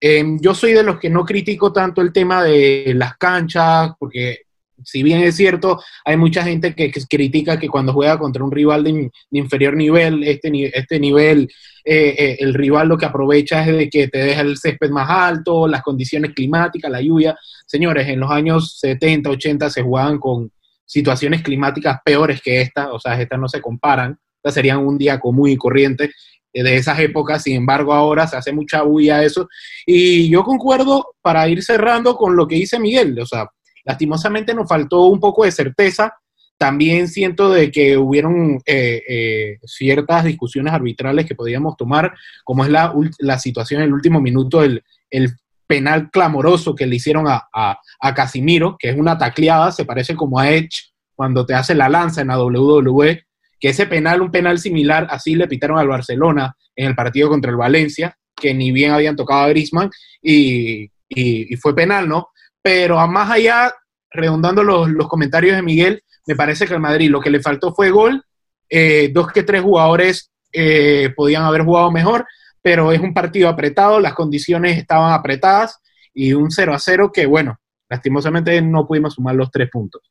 Eh, 0.00 0.24
yo 0.40 0.54
soy 0.54 0.72
de 0.72 0.82
los 0.82 0.98
que 0.98 1.10
no 1.10 1.24
critico 1.24 1.72
tanto 1.72 2.00
el 2.00 2.12
tema 2.12 2.42
de 2.42 2.92
las 2.94 3.16
canchas, 3.16 3.92
porque 3.98 4.45
si 4.84 5.02
bien 5.02 5.22
es 5.22 5.36
cierto, 5.36 5.80
hay 6.04 6.16
mucha 6.16 6.42
gente 6.42 6.74
que, 6.74 6.92
critica 7.08 7.58
que 7.58 7.68
cuando 7.68 7.92
juega 7.92 8.18
contra 8.18 8.44
un 8.44 8.52
rival 8.52 8.84
de, 8.84 9.10
inferior 9.30 9.74
nivel, 9.74 10.22
este, 10.24 10.50
este 10.74 11.00
nivel, 11.00 11.48
eh, 11.84 12.14
eh, 12.18 12.36
el 12.40 12.54
rival 12.54 12.88
lo 12.88 12.98
que 12.98 13.06
aprovecha 13.06 13.64
es 13.66 13.76
de 13.76 13.88
que 13.88 14.08
te 14.08 14.18
deja 14.18 14.40
el 14.42 14.56
césped 14.56 14.90
más 14.90 15.08
alto, 15.08 15.66
las 15.68 15.82
condiciones 15.82 16.32
climáticas, 16.34 16.90
la 16.90 17.00
lluvia. 17.00 17.36
Señores, 17.66 18.08
en 18.08 18.20
los 18.20 18.30
años 18.30 18.78
70, 18.78 19.30
80 19.30 19.70
se 19.70 19.82
jugaban 19.82 20.18
con 20.18 20.50
situaciones 20.84 21.42
climáticas 21.42 21.98
peores 22.04 22.40
que 22.40 22.60
esta, 22.60 22.92
o 22.92 23.00
sea, 23.00 23.20
estas 23.20 23.38
no 23.38 23.48
se 23.48 23.60
comparan, 23.60 24.18
estas 24.36 24.54
serían 24.54 24.78
un 24.78 24.96
día 24.96 25.18
común 25.18 25.50
y 25.50 25.56
corriente 25.56 26.10
eh, 26.52 26.62
de 26.62 26.76
esas 26.76 26.98
épocas, 27.00 27.42
sin 27.42 27.56
embargo 27.56 27.92
ahora 27.92 28.26
se 28.26 28.36
hace 28.36 28.52
mucha 28.52 28.82
bulla 28.82 29.22
eso. 29.22 29.48
Y 29.84 30.30
yo 30.30 30.44
concuerdo 30.44 31.14
para 31.20 31.48
ir 31.48 31.62
cerrando 31.62 32.16
con 32.16 32.36
lo 32.36 32.46
que 32.46 32.56
dice 32.56 32.78
Miguel, 32.78 33.18
o 33.18 33.26
sea, 33.26 33.48
Lastimosamente 33.86 34.52
nos 34.52 34.68
faltó 34.68 35.06
un 35.06 35.20
poco 35.20 35.44
de 35.44 35.52
certeza. 35.52 36.12
También 36.58 37.08
siento 37.08 37.50
de 37.50 37.70
que 37.70 37.96
hubieron 37.96 38.56
eh, 38.66 39.02
eh, 39.08 39.58
ciertas 39.64 40.24
discusiones 40.24 40.72
arbitrales 40.72 41.24
que 41.24 41.34
podíamos 41.34 41.76
tomar, 41.76 42.12
como 42.44 42.64
es 42.64 42.70
la, 42.70 42.92
la 43.18 43.38
situación 43.38 43.80
en 43.80 43.88
el 43.88 43.94
último 43.94 44.20
minuto, 44.20 44.62
el, 44.62 44.82
el 45.10 45.36
penal 45.66 46.10
clamoroso 46.10 46.74
que 46.74 46.86
le 46.86 46.96
hicieron 46.96 47.26
a, 47.28 47.48
a, 47.52 48.14
Casimiro, 48.14 48.76
que 48.78 48.90
es 48.90 48.96
una 48.96 49.18
tacleada, 49.18 49.72
se 49.72 49.84
parece 49.84 50.14
como 50.14 50.38
a 50.38 50.50
Edge 50.50 50.92
cuando 51.14 51.44
te 51.46 51.54
hace 51.54 51.74
la 51.74 51.88
lanza 51.88 52.20
en 52.20 52.28
la 52.28 52.42
WWE, 52.42 53.24
que 53.58 53.68
ese 53.68 53.86
penal, 53.86 54.20
un 54.20 54.30
penal 54.30 54.58
similar, 54.58 55.06
así 55.10 55.34
le 55.34 55.48
pitaron 55.48 55.78
al 55.78 55.88
Barcelona 55.88 56.54
en 56.74 56.88
el 56.88 56.94
partido 56.94 57.28
contra 57.28 57.50
el 57.50 57.56
Valencia, 57.56 58.16
que 58.34 58.52
ni 58.52 58.70
bien 58.70 58.92
habían 58.92 59.16
tocado 59.16 59.42
a 59.42 59.48
Grisman, 59.48 59.90
y, 60.22 60.90
y, 61.08 61.56
fue 61.56 61.74
penal, 61.74 62.08
¿no? 62.08 62.28
Pero 62.66 63.06
más 63.06 63.30
allá, 63.30 63.72
redondando 64.10 64.64
los, 64.64 64.88
los, 64.90 65.06
comentarios 65.06 65.54
de 65.54 65.62
Miguel, 65.62 66.02
me 66.26 66.34
parece 66.34 66.66
que 66.66 66.74
el 66.74 66.80
Madrid 66.80 67.08
lo 67.08 67.20
que 67.20 67.30
le 67.30 67.40
faltó 67.40 67.72
fue 67.72 67.90
gol, 67.90 68.24
eh, 68.68 69.08
dos 69.14 69.30
que 69.30 69.44
tres 69.44 69.62
jugadores 69.62 70.32
eh, 70.52 71.12
podían 71.14 71.44
haber 71.44 71.62
jugado 71.62 71.92
mejor, 71.92 72.26
pero 72.60 72.90
es 72.90 72.98
un 72.98 73.14
partido 73.14 73.48
apretado, 73.48 74.00
las 74.00 74.14
condiciones 74.14 74.76
estaban 74.78 75.12
apretadas 75.12 75.78
y 76.12 76.32
un 76.32 76.50
0 76.50 76.74
a 76.74 76.80
0 76.80 77.12
que, 77.14 77.26
bueno, 77.26 77.56
lastimosamente 77.88 78.60
no 78.60 78.84
pudimos 78.84 79.14
sumar 79.14 79.36
los 79.36 79.52
tres 79.52 79.70
puntos. 79.70 80.02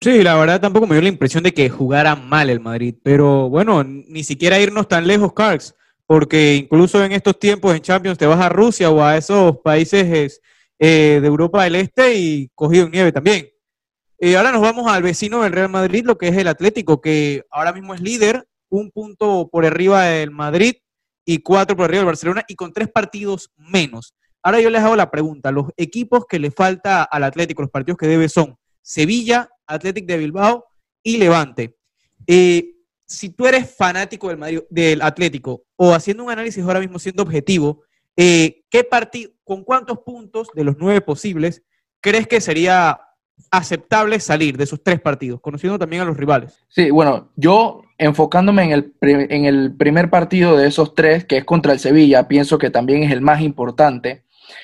Sí, 0.00 0.24
la 0.24 0.34
verdad 0.34 0.60
tampoco 0.60 0.88
me 0.88 0.96
dio 0.96 1.02
la 1.02 1.10
impresión 1.10 1.44
de 1.44 1.54
que 1.54 1.70
jugara 1.70 2.16
mal 2.16 2.50
el 2.50 2.58
Madrid, 2.58 2.96
pero 3.04 3.48
bueno, 3.48 3.84
ni 3.84 4.24
siquiera 4.24 4.58
irnos 4.58 4.88
tan 4.88 5.06
lejos, 5.06 5.32
Carks, 5.32 5.76
porque 6.08 6.56
incluso 6.56 7.04
en 7.04 7.12
estos 7.12 7.38
tiempos 7.38 7.72
en 7.72 7.82
Champions 7.82 8.18
te 8.18 8.26
vas 8.26 8.40
a 8.40 8.48
Rusia 8.48 8.90
o 8.90 9.00
a 9.00 9.16
esos 9.16 9.58
países 9.58 10.40
eh, 10.80 11.20
de 11.20 11.26
Europa 11.28 11.62
del 11.62 11.76
Este 11.76 12.14
y 12.16 12.50
cogido 12.56 12.86
en 12.86 12.90
nieve 12.90 13.12
también. 13.12 13.48
Y 14.18 14.34
ahora 14.34 14.50
nos 14.50 14.62
vamos 14.62 14.90
al 14.90 15.04
vecino 15.04 15.42
del 15.42 15.52
Real 15.52 15.70
Madrid, 15.70 16.02
lo 16.04 16.18
que 16.18 16.28
es 16.28 16.36
el 16.36 16.48
Atlético, 16.48 17.00
que 17.00 17.44
ahora 17.50 17.72
mismo 17.72 17.94
es 17.94 18.00
líder, 18.00 18.48
un 18.68 18.90
punto 18.90 19.48
por 19.50 19.64
arriba 19.64 20.04
del 20.04 20.32
Madrid, 20.32 20.74
y 21.24 21.38
cuatro 21.38 21.76
por 21.76 21.84
arriba 21.84 22.00
del 22.00 22.06
Barcelona 22.06 22.44
y 22.48 22.56
con 22.56 22.72
tres 22.72 22.88
partidos 22.88 23.52
menos. 23.56 24.14
Ahora 24.42 24.60
yo 24.60 24.70
les 24.70 24.82
hago 24.82 24.96
la 24.96 25.10
pregunta, 25.10 25.52
los 25.52 25.66
equipos 25.76 26.24
que 26.28 26.38
le 26.38 26.50
falta 26.50 27.04
al 27.04 27.24
Atlético, 27.24 27.62
los 27.62 27.70
partidos 27.70 27.98
que 27.98 28.06
debe 28.06 28.28
son 28.28 28.56
Sevilla, 28.82 29.48
Atlético 29.66 30.06
de 30.08 30.18
Bilbao 30.18 30.64
y 31.04 31.18
Levante. 31.18 31.76
Eh, 32.26 32.74
si 33.06 33.30
tú 33.30 33.46
eres 33.46 33.74
fanático 33.74 34.28
del, 34.28 34.64
del 34.70 35.02
Atlético 35.02 35.64
o 35.76 35.92
haciendo 35.92 36.24
un 36.24 36.30
análisis 36.30 36.64
ahora 36.64 36.80
mismo 36.80 36.98
siendo 36.98 37.22
objetivo, 37.22 37.84
eh, 38.16 38.62
¿qué 38.70 38.82
partido, 38.82 39.30
con 39.50 39.64
cuántos 39.64 39.98
puntos 39.98 40.46
de 40.54 40.62
los 40.62 40.76
nueve 40.78 41.00
posibles 41.00 41.64
crees 42.00 42.28
que 42.28 42.40
sería 42.40 43.00
aceptable 43.50 44.20
salir 44.20 44.56
de 44.56 44.62
esos 44.62 44.80
tres 44.80 45.00
partidos, 45.00 45.40
conociendo 45.40 45.76
también 45.76 46.02
a 46.02 46.04
los 46.04 46.16
rivales. 46.16 46.64
Sí, 46.68 46.92
bueno, 46.92 47.32
yo 47.34 47.82
enfocándome 47.98 48.62
en 48.62 48.70
el, 48.70 48.94
en 49.00 49.46
el 49.46 49.74
primer 49.76 50.08
partido 50.08 50.56
de 50.56 50.68
esos 50.68 50.94
tres, 50.94 51.24
que 51.24 51.38
es 51.38 51.44
contra 51.44 51.72
el 51.72 51.80
Sevilla, 51.80 52.28
pienso 52.28 52.58
que 52.58 52.70
también 52.70 53.02
es 53.02 53.10
el 53.10 53.22
más 53.22 53.40
importante, 53.40 54.22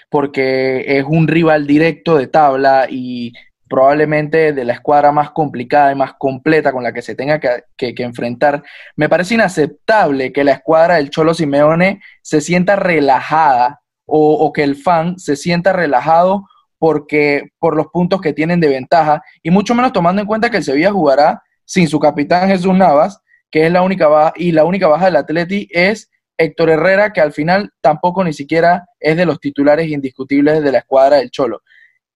porque 0.09 0.85
es 0.99 1.05
un 1.05 1.27
rival 1.27 1.67
directo 1.67 2.17
de 2.17 2.29
tabla 2.29 2.87
y 2.89 3.33
probablemente 3.69 4.53
de 4.53 4.65
la 4.65 4.75
escuadra 4.75 5.11
más 5.11 5.33
complicada 5.33 5.91
y 5.91 5.97
más 5.97 6.13
completa 6.17 6.71
con 6.71 6.85
la 6.85 6.93
que 6.93 7.03
se 7.03 7.17
tenga 7.17 7.41
que, 7.41 7.93
que, 7.93 8.05
enfrentar. 8.05 8.63
Me 8.95 9.09
parece 9.09 9.35
inaceptable 9.35 10.33
que 10.33 10.45
la 10.45 10.53
escuadra 10.53 10.95
del 10.95 11.11
Cholo 11.11 11.35
Simeone 11.35 12.03
se 12.23 12.41
sienta 12.41 12.77
relajada 12.77 13.81
o, 14.07 14.53
que 14.53 14.63
el 14.63 14.77
fan 14.77 15.19
se 15.19 15.37
sienta 15.37 15.73
relajado 15.73 16.47
porque 16.79 17.51
por 17.59 17.77
los 17.77 17.89
puntos 17.89 18.21
que 18.21 18.33
tienen 18.33 18.61
de 18.61 18.69
ventaja 18.69 19.23
y 19.43 19.51
mucho 19.51 19.75
menos 19.75 19.93
tomando 19.93 20.23
en 20.23 20.29
cuenta 20.29 20.51
que 20.51 20.59
el 20.59 20.65
Sevilla 20.65 20.93
jugará 20.93 21.43
sin 21.65 21.89
su 21.89 21.99
capitán 21.99 22.49
Jesús 22.49 22.75
Navas, 22.75 23.21
que 23.51 23.67
es 23.67 23.73
la 23.73 23.83
única 23.83 24.07
baja 24.07 24.33
y 24.37 24.53
la 24.53 24.65
única 24.65 24.87
baja 24.87 25.07
del 25.07 25.17
Atleti 25.17 25.69
es 25.71 26.11
Héctor 26.39 26.71
Herrera, 26.71 27.13
que 27.13 27.21
al 27.21 27.33
final 27.33 27.73
tampoco 27.81 28.23
ni 28.23 28.33
siquiera 28.33 28.87
es 29.01 29.17
de 29.17 29.27
los 29.27 29.41
titulares 29.41 29.89
indiscutibles 29.89 30.63
de 30.63 30.73
la 30.73 30.79
escuadra 30.79 31.17
del 31.17 31.31
Cholo. 31.31 31.63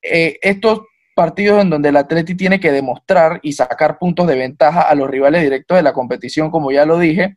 Eh, 0.02 0.38
estos 0.42 0.80
partidos 1.20 1.60
en 1.60 1.68
donde 1.68 1.90
el 1.90 1.98
Atleti 1.98 2.34
tiene 2.34 2.58
que 2.58 2.72
demostrar 2.72 3.40
y 3.42 3.52
sacar 3.52 3.98
puntos 3.98 4.26
de 4.26 4.36
ventaja 4.36 4.80
a 4.80 4.94
los 4.94 5.06
rivales 5.06 5.42
directos 5.42 5.76
de 5.76 5.82
la 5.82 5.92
competición, 5.92 6.50
como 6.50 6.72
ya 6.72 6.86
lo 6.86 6.98
dije, 6.98 7.36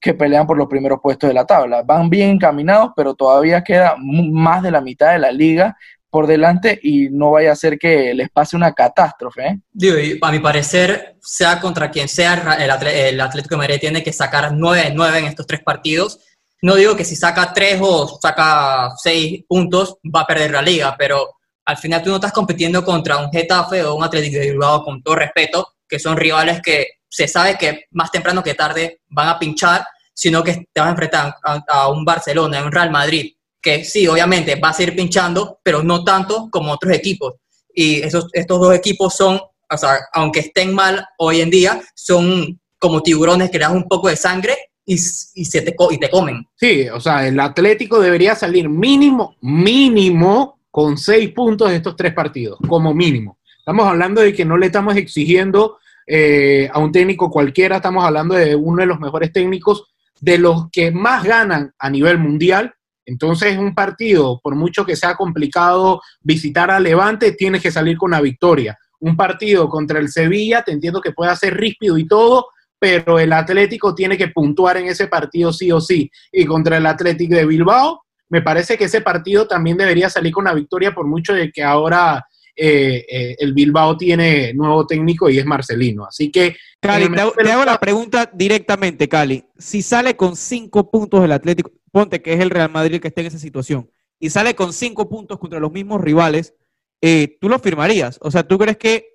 que 0.00 0.14
pelean 0.14 0.48
por 0.48 0.58
los 0.58 0.66
primeros 0.66 0.98
puestos 1.00 1.28
de 1.28 1.34
la 1.34 1.46
tabla. 1.46 1.84
Van 1.84 2.10
bien 2.10 2.30
encaminados, 2.30 2.90
pero 2.96 3.14
todavía 3.14 3.62
queda 3.62 3.94
más 4.00 4.64
de 4.64 4.72
la 4.72 4.80
mitad 4.80 5.12
de 5.12 5.20
la 5.20 5.30
liga 5.30 5.76
por 6.10 6.26
delante 6.26 6.76
y 6.82 7.08
no 7.08 7.30
vaya 7.30 7.52
a 7.52 7.54
ser 7.56 7.78
que 7.78 8.12
les 8.14 8.30
pase 8.30 8.56
una 8.56 8.72
catástrofe. 8.72 9.46
¿eh? 9.46 10.18
A 10.20 10.32
mi 10.32 10.40
parecer, 10.40 11.14
sea 11.20 11.60
contra 11.60 11.88
quien 11.88 12.08
sea, 12.08 12.56
el, 12.58 13.20
Atlético 13.20 13.54
de 13.54 13.58
Madrid 13.58 13.78
tiene 13.78 14.02
que 14.02 14.12
sacar 14.12 14.52
9 14.52 14.90
9 14.92 15.18
en 15.20 15.26
estos 15.26 15.46
tres 15.46 15.60
partidos. 15.62 16.18
No 16.62 16.74
digo 16.74 16.96
que 16.96 17.04
si 17.04 17.14
saca 17.14 17.52
3 17.52 17.78
o 17.80 18.18
saca 18.20 18.90
6 18.96 19.44
puntos 19.46 19.98
va 20.04 20.22
a 20.22 20.26
perder 20.26 20.50
la 20.50 20.62
liga, 20.62 20.96
pero 20.98 21.36
al 21.70 21.76
final 21.76 22.02
tú 22.02 22.10
no 22.10 22.16
estás 22.16 22.32
compitiendo 22.32 22.84
contra 22.84 23.18
un 23.18 23.30
Getafe 23.30 23.84
o 23.84 23.94
un 23.94 24.02
Atlético 24.02 24.40
de 24.40 24.50
Bilbao, 24.50 24.82
con 24.82 25.00
todo 25.02 25.14
respeto, 25.14 25.74
que 25.88 26.00
son 26.00 26.16
rivales 26.16 26.60
que 26.60 26.88
se 27.08 27.28
sabe 27.28 27.56
que 27.56 27.84
más 27.92 28.10
temprano 28.10 28.42
que 28.42 28.54
tarde 28.54 29.02
van 29.08 29.28
a 29.28 29.38
pinchar, 29.38 29.84
sino 30.12 30.42
que 30.42 30.66
te 30.72 30.80
vas 30.80 30.88
a 30.88 30.90
enfrentar 30.90 31.34
a, 31.68 31.88
un 31.88 32.04
Barcelona, 32.04 32.58
a 32.58 32.64
un 32.64 32.72
Real 32.72 32.90
Madrid, 32.90 33.32
que 33.62 33.84
sí, 33.84 34.08
obviamente 34.08 34.56
va 34.56 34.70
a 34.70 34.72
seguir 34.72 34.96
pinchando, 34.96 35.60
pero 35.62 35.82
no 35.82 36.02
tanto 36.02 36.48
como 36.50 36.72
otros 36.72 36.92
equipos. 36.92 37.34
Y 37.72 38.02
esos, 38.02 38.26
estos 38.32 38.60
dos 38.60 38.74
equipos 38.74 39.14
son, 39.14 39.40
o 39.70 39.76
sea, 39.76 39.96
aunque 40.12 40.40
estén 40.40 40.74
mal 40.74 41.06
hoy 41.18 41.40
en 41.40 41.50
día, 41.50 41.80
son 41.94 42.60
como 42.78 43.00
tiburones 43.00 43.50
que 43.50 43.58
le 43.58 43.64
dan 43.64 43.76
un 43.76 43.88
poco 43.88 44.08
de 44.08 44.16
sangre 44.16 44.56
y, 44.84 44.98
se 44.98 45.62
te, 45.62 45.76
y 45.90 45.98
te 45.98 46.10
comen. 46.10 46.44
Sí, 46.56 46.88
o 46.88 47.00
sea, 47.00 47.28
el 47.28 47.38
Atlético 47.38 48.00
debería 48.00 48.34
salir 48.34 48.68
mínimo, 48.68 49.36
mínimo 49.40 50.59
con 50.70 50.96
seis 50.96 51.30
puntos 51.32 51.70
de 51.70 51.76
estos 51.76 51.96
tres 51.96 52.12
partidos, 52.14 52.58
como 52.68 52.94
mínimo. 52.94 53.38
Estamos 53.58 53.86
hablando 53.86 54.20
de 54.20 54.32
que 54.32 54.44
no 54.44 54.56
le 54.56 54.66
estamos 54.66 54.96
exigiendo 54.96 55.78
eh, 56.06 56.68
a 56.72 56.78
un 56.78 56.92
técnico 56.92 57.30
cualquiera, 57.30 57.76
estamos 57.76 58.04
hablando 58.04 58.34
de 58.34 58.54
uno 58.56 58.80
de 58.80 58.86
los 58.86 58.98
mejores 58.98 59.32
técnicos, 59.32 59.84
de 60.20 60.38
los 60.38 60.70
que 60.70 60.90
más 60.90 61.24
ganan 61.24 61.72
a 61.78 61.88
nivel 61.90 62.18
mundial 62.18 62.74
entonces, 63.10 63.58
un 63.58 63.74
partido, 63.74 64.40
por 64.40 64.54
mucho 64.54 64.86
que 64.86 64.94
sea 64.94 65.16
complicado 65.16 66.00
visitar 66.20 66.70
a 66.70 66.78
Levante, 66.78 67.32
tienes 67.32 67.60
que 67.60 67.72
salir 67.72 67.96
con 67.96 68.12
la 68.12 68.20
victoria. 68.20 68.78
Un 69.00 69.16
partido 69.16 69.68
contra 69.68 69.98
el 69.98 70.10
Sevilla, 70.10 70.62
te 70.62 70.70
entiendo 70.70 71.00
que 71.00 71.10
puede 71.10 71.34
ser 71.34 71.56
ríspido 71.56 71.98
y 71.98 72.06
todo, 72.06 72.50
pero 72.78 73.18
el 73.18 73.32
Atlético 73.32 73.96
tiene 73.96 74.16
que 74.16 74.28
puntuar 74.28 74.76
en 74.76 74.86
ese 74.86 75.08
partido 75.08 75.52
sí 75.52 75.72
o 75.72 75.80
sí. 75.80 76.08
Y 76.30 76.44
contra 76.44 76.76
el 76.76 76.86
Atlético 76.86 77.34
de 77.34 77.46
Bilbao, 77.46 78.04
me 78.30 78.42
parece 78.42 78.78
que 78.78 78.84
ese 78.84 79.02
partido 79.02 79.46
también 79.46 79.76
debería 79.76 80.08
salir 80.08 80.32
con 80.32 80.44
la 80.44 80.54
victoria, 80.54 80.94
por 80.94 81.06
mucho 81.06 81.34
de 81.34 81.50
que 81.52 81.62
ahora 81.62 82.24
eh, 82.56 83.04
eh, 83.08 83.36
el 83.38 83.52
Bilbao 83.52 83.96
tiene 83.96 84.54
nuevo 84.54 84.86
técnico 84.86 85.28
y 85.28 85.38
es 85.38 85.44
Marcelino. 85.44 86.06
Así 86.06 86.30
que. 86.30 86.56
Cali, 86.80 87.08
te, 87.08 87.42
te 87.44 87.50
hago 87.50 87.64
la 87.64 87.78
pregunta 87.78 88.30
directamente, 88.32 89.08
Cali. 89.08 89.44
Si 89.58 89.82
sale 89.82 90.16
con 90.16 90.36
cinco 90.36 90.90
puntos 90.90 91.24
el 91.24 91.32
Atlético, 91.32 91.72
ponte 91.90 92.22
que 92.22 92.32
es 92.32 92.40
el 92.40 92.50
Real 92.50 92.70
Madrid 92.70 93.00
que 93.00 93.08
está 93.08 93.20
en 93.20 93.26
esa 93.26 93.38
situación, 93.38 93.90
y 94.18 94.30
sale 94.30 94.54
con 94.54 94.72
cinco 94.72 95.08
puntos 95.08 95.38
contra 95.38 95.58
los 95.58 95.72
mismos 95.72 96.00
rivales, 96.00 96.54
eh, 97.00 97.36
¿tú 97.40 97.48
lo 97.48 97.58
firmarías? 97.58 98.18
O 98.22 98.30
sea, 98.30 98.46
¿tú 98.46 98.58
crees 98.58 98.76
que 98.76 99.08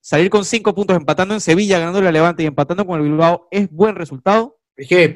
salir 0.00 0.30
con 0.30 0.44
cinco 0.44 0.74
puntos 0.74 0.96
empatando 0.96 1.34
en 1.34 1.40
Sevilla, 1.40 1.78
ganándole 1.78 2.08
a 2.08 2.12
Levante 2.12 2.42
y 2.42 2.46
empatando 2.46 2.86
con 2.86 3.00
el 3.00 3.08
Bilbao 3.08 3.48
es 3.50 3.70
buen 3.70 3.96
resultado? 3.96 4.60
Es 4.76 4.88
que, 4.88 5.14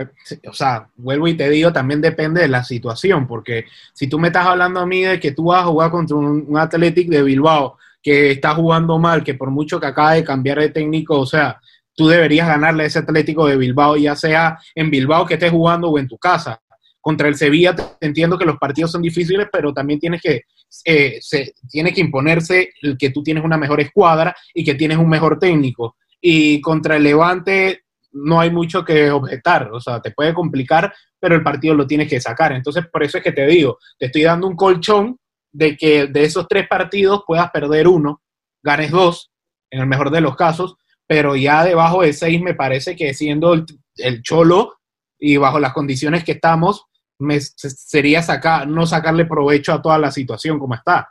o 0.49 0.53
sea, 0.53 0.89
vuelvo 0.97 1.29
y 1.29 1.35
te 1.35 1.49
digo, 1.49 1.73
también 1.73 2.01
depende 2.01 2.43
de 2.43 2.49
la 2.49 2.63
situación, 2.63 3.27
porque 3.27 3.65
si 3.95 4.07
tú 4.07 4.19
me 4.19 4.29
estás 4.29 4.47
hablando 4.47 4.81
a 4.81 4.87
mí 4.87 5.03
de 5.03 5.19
que 5.19 5.33
tú 5.33 5.47
vas 5.47 5.63
a 5.63 5.67
jugar 5.67 5.91
contra 5.91 6.17
un, 6.17 6.45
un 6.47 6.59
Athletic 6.59 7.09
de 7.09 7.23
Bilbao 7.23 7.79
que 8.03 8.33
está 8.33 8.55
jugando 8.55 8.99
mal, 8.99 9.25
que 9.25 9.35
por 9.35 9.51
mucho 9.51 9.81
que 9.81 9.87
acaba 9.87 10.13
de 10.13 10.25
cambiar 10.25 10.61
de 10.61 10.69
técnico, 10.69 11.19
o 11.19 11.27
sea, 11.27 11.61
tú 11.95 12.07
deberías 12.07 12.47
ganarle 12.47 12.85
a 12.85 12.87
ese 12.87 12.99
Atlético 12.99 13.47
de 13.47 13.57
Bilbao, 13.57 13.97
ya 13.97 14.15
sea 14.15 14.59
en 14.75 14.91
Bilbao 14.91 15.27
que 15.27 15.35
estés 15.35 15.51
jugando 15.51 15.89
o 15.89 15.99
en 15.99 16.07
tu 16.07 16.19
casa 16.19 16.61
contra 17.07 17.29
el 17.29 17.37
Sevilla 17.37 17.73
entiendo 18.01 18.37
que 18.37 18.45
los 18.45 18.59
partidos 18.59 18.91
son 18.91 19.01
difíciles, 19.01 19.47
pero 19.53 19.73
también 19.73 20.01
tienes 20.01 20.21
que, 20.21 20.43
eh, 20.85 21.19
se, 21.21 21.55
tiene 21.71 21.95
que 21.95 22.01
imponerse 22.01 22.71
el 22.83 22.99
que 22.99 23.11
tú 23.11 23.23
tienes 23.23 23.45
una 23.45 23.57
mejor 23.57 23.81
escuadra 23.81 24.35
y 24.53 24.65
que 24.65 24.75
tienes 24.75 24.99
un 24.99 25.09
mejor 25.09 25.39
técnico. 25.39 25.95
Y 26.21 26.61
contra 26.61 26.97
el 26.97 27.05
Levante 27.05 27.85
no 28.17 28.41
hay 28.41 28.51
mucho 28.51 28.85
que 28.85 29.11
objetar, 29.11 29.71
o 29.73 29.81
sea, 29.81 30.01
te 30.01 30.11
puede 30.11 30.33
complicar, 30.33 30.93
pero 31.21 31.35
el 31.35 31.43
partido 31.43 31.75
lo 31.75 31.87
tienes 31.87 32.09
que 32.09 32.21
sacar. 32.21 32.53
Entonces, 32.53 32.87
por 32.91 33.03
eso 33.03 33.19
es 33.19 33.25
que 33.25 33.33
te 33.33 33.47
digo, 33.47 33.79
te 33.99 34.07
estoy 34.07 34.23
dando 34.23 34.47
un 34.47 34.57
colchón 34.57 35.19
de 35.53 35.77
que 35.77 36.07
de 36.07 36.25
esos 36.25 36.47
tres 36.49 36.67
partidos 36.69 37.23
puedas 37.27 37.51
perder 37.51 37.89
uno, 37.89 38.23
ganes 38.63 38.91
dos, 38.91 39.31
en 39.71 39.81
el 39.81 39.87
mejor 39.87 40.11
de 40.11 40.21
los 40.21 40.37
casos, 40.37 40.77
pero 41.07 41.37
ya 41.37 41.65
debajo 41.65 42.03
de 42.03 42.13
seis 42.13 42.41
me 42.41 42.55
parece 42.55 42.97
que 42.97 43.15
siendo 43.15 43.55
el, 43.55 43.65
el 43.97 44.23
cholo 44.23 44.75
y 45.19 45.37
bajo 45.37 45.59
las 45.59 45.73
condiciones 45.73 46.25
que 46.25 46.33
estamos, 46.33 46.87
me, 47.19 47.41
sería 47.41 48.23
sacar, 48.23 48.69
no 48.69 48.87
sacarle 48.87 49.25
provecho 49.25 49.73
a 49.73 49.81
toda 49.81 49.99
la 49.99 50.11
situación 50.11 50.59
como 50.59 50.75
está. 50.75 51.09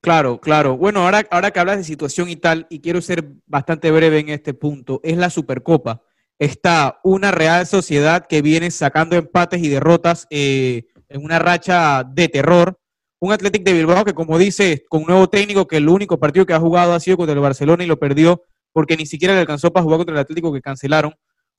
Claro, 0.00 0.40
claro. 0.40 0.76
Bueno, 0.76 1.00
ahora, 1.00 1.26
ahora 1.30 1.50
que 1.50 1.60
hablas 1.60 1.78
de 1.78 1.84
situación 1.84 2.28
y 2.28 2.36
tal, 2.36 2.66
y 2.70 2.80
quiero 2.80 3.00
ser 3.00 3.24
bastante 3.46 3.90
breve 3.90 4.20
en 4.20 4.28
este 4.28 4.54
punto, 4.54 5.00
es 5.02 5.16
la 5.16 5.30
Supercopa. 5.30 6.02
Está 6.38 7.00
una 7.02 7.30
Real 7.30 7.66
Sociedad 7.66 8.26
que 8.26 8.42
viene 8.42 8.70
sacando 8.70 9.16
empates 9.16 9.62
y 9.62 9.68
derrotas 9.68 10.26
eh, 10.30 10.84
en 11.08 11.24
una 11.24 11.38
racha 11.38 12.04
de 12.04 12.28
terror. 12.28 12.78
un 13.18 13.32
Athletic 13.32 13.62
de 13.62 13.72
Bilbao 13.72 14.04
que, 14.04 14.12
como 14.12 14.36
dice, 14.36 14.84
con 14.88 15.02
un 15.02 15.08
nuevo 15.08 15.28
técnico, 15.28 15.66
que 15.66 15.78
el 15.78 15.88
único 15.88 16.18
partido 16.18 16.44
que 16.44 16.52
ha 16.52 16.60
jugado 16.60 16.92
ha 16.92 17.00
sido 17.00 17.16
contra 17.16 17.32
el 17.32 17.40
Barcelona 17.40 17.84
y 17.84 17.86
lo 17.86 17.98
perdió 17.98 18.42
porque 18.72 18.96
ni 18.98 19.06
siquiera 19.06 19.32
le 19.32 19.40
alcanzó 19.40 19.72
para 19.72 19.84
jugar 19.84 19.98
contra 19.98 20.14
el 20.14 20.20
Atlético 20.20 20.52
que 20.52 20.60
cancelaron. 20.60 21.14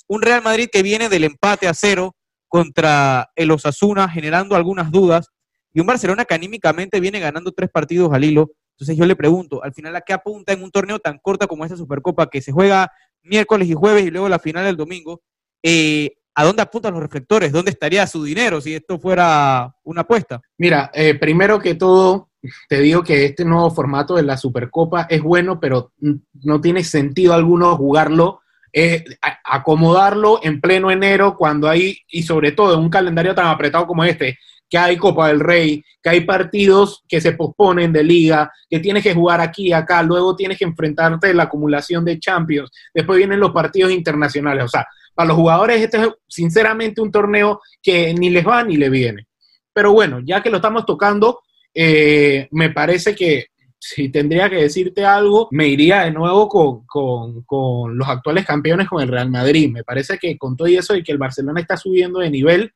Un 0.07 0.21
Real 0.21 0.43
Madrid 0.43 0.69
que 0.71 0.83
viene 0.83 1.09
del 1.09 1.23
empate 1.23 1.67
a 1.67 1.73
cero 1.73 2.15
contra 2.47 3.31
el 3.35 3.49
Osasuna, 3.49 4.07
generando 4.07 4.55
algunas 4.55 4.91
dudas, 4.91 5.29
y 5.73 5.79
un 5.79 5.87
Barcelona 5.87 6.25
que 6.25 6.35
anímicamente 6.35 6.99
viene 6.99 7.19
ganando 7.19 7.51
tres 7.51 7.71
partidos 7.71 8.13
al 8.13 8.23
hilo. 8.23 8.51
Entonces 8.75 8.95
yo 8.95 9.07
le 9.07 9.15
pregunto, 9.15 9.63
al 9.63 9.73
final, 9.73 9.95
¿a 9.95 10.01
qué 10.01 10.13
apunta 10.13 10.53
en 10.53 10.61
un 10.61 10.69
torneo 10.69 10.99
tan 10.99 11.17
corto 11.17 11.47
como 11.47 11.65
esta 11.65 11.75
Supercopa 11.75 12.29
que 12.29 12.41
se 12.41 12.51
juega 12.51 12.91
miércoles 13.27 13.67
y 13.67 13.73
jueves 13.73 14.05
y 14.05 14.11
luego 14.11 14.29
la 14.29 14.39
final 14.39 14.65
el 14.65 14.77
domingo? 14.77 15.21
Eh, 15.63 16.13
¿A 16.35 16.43
dónde 16.43 16.61
apuntan 16.61 16.93
los 16.93 17.01
reflectores? 17.01 17.51
¿Dónde 17.51 17.71
estaría 17.71 18.05
su 18.05 18.23
dinero 18.23 18.61
si 18.61 18.75
esto 18.75 18.99
fuera 18.99 19.73
una 19.83 20.01
apuesta? 20.01 20.39
Mira, 20.59 20.91
eh, 20.93 21.15
primero 21.15 21.59
que 21.59 21.73
todo, 21.73 22.29
te 22.69 22.79
digo 22.79 23.03
que 23.03 23.25
este 23.25 23.43
nuevo 23.43 23.71
formato 23.71 24.15
de 24.15 24.21
la 24.21 24.37
Supercopa 24.37 25.07
es 25.09 25.21
bueno, 25.23 25.59
pero 25.59 25.93
no 25.99 26.61
tiene 26.61 26.83
sentido 26.83 27.33
alguno 27.33 27.75
jugarlo, 27.75 28.41
eh, 28.71 29.03
acomodarlo 29.43 30.39
en 30.43 30.61
pleno 30.61 30.91
enero 30.91 31.35
cuando 31.35 31.67
hay, 31.67 31.97
y 32.07 32.21
sobre 32.21 32.51
todo 32.51 32.75
en 32.75 32.81
un 32.81 32.89
calendario 32.91 33.33
tan 33.33 33.47
apretado 33.47 33.87
como 33.87 34.03
este, 34.03 34.37
que 34.69 34.77
hay 34.77 34.97
Copa 34.97 35.27
del 35.29 35.39
Rey, 35.39 35.83
que 36.01 36.09
hay 36.09 36.21
partidos 36.21 37.03
que 37.07 37.21
se 37.21 37.33
posponen 37.33 37.93
de 37.93 38.03
liga, 38.03 38.51
que 38.69 38.79
tienes 38.79 39.03
que 39.03 39.13
jugar 39.13 39.39
aquí 39.41 39.71
acá, 39.71 40.03
luego 40.03 40.35
tienes 40.35 40.57
que 40.57 40.65
enfrentarte 40.65 41.29
a 41.29 41.33
la 41.33 41.43
acumulación 41.43 42.03
de 42.03 42.19
Champions, 42.19 42.69
después 42.93 43.17
vienen 43.17 43.39
los 43.39 43.51
partidos 43.51 43.91
internacionales, 43.91 44.65
o 44.65 44.67
sea, 44.67 44.85
para 45.15 45.29
los 45.29 45.37
jugadores 45.37 45.81
este 45.81 45.97
es 45.97 46.09
sinceramente 46.27 47.01
un 47.01 47.11
torneo 47.11 47.61
que 47.81 48.13
ni 48.13 48.29
les 48.29 48.45
va 48.45 48.63
ni 48.63 48.77
les 48.77 48.91
viene. 48.91 49.25
Pero 49.73 49.91
bueno, 49.91 50.19
ya 50.23 50.43
que 50.43 50.49
lo 50.49 50.57
estamos 50.57 50.85
tocando, 50.85 51.41
eh, 51.73 52.47
me 52.51 52.69
parece 52.69 53.15
que 53.15 53.47
si 53.79 54.09
tendría 54.09 54.49
que 54.49 54.57
decirte 54.57 55.05
algo, 55.05 55.47
me 55.51 55.67
iría 55.67 56.01
de 56.01 56.11
nuevo 56.11 56.49
con, 56.49 57.97
los 57.97 58.07
actuales 58.07 58.45
campeones, 58.45 58.87
con 58.87 59.01
el 59.01 59.07
Real 59.07 59.29
Madrid. 59.29 59.71
Me 59.71 59.83
parece 59.83 60.17
que 60.17 60.37
con 60.37 60.57
todo 60.57 60.67
eso 60.67 60.95
y 60.95 61.03
que 61.03 61.11
el 61.11 61.17
Barcelona 61.17 61.61
está 61.61 61.77
subiendo 61.77 62.19
de 62.19 62.29
nivel, 62.29 62.73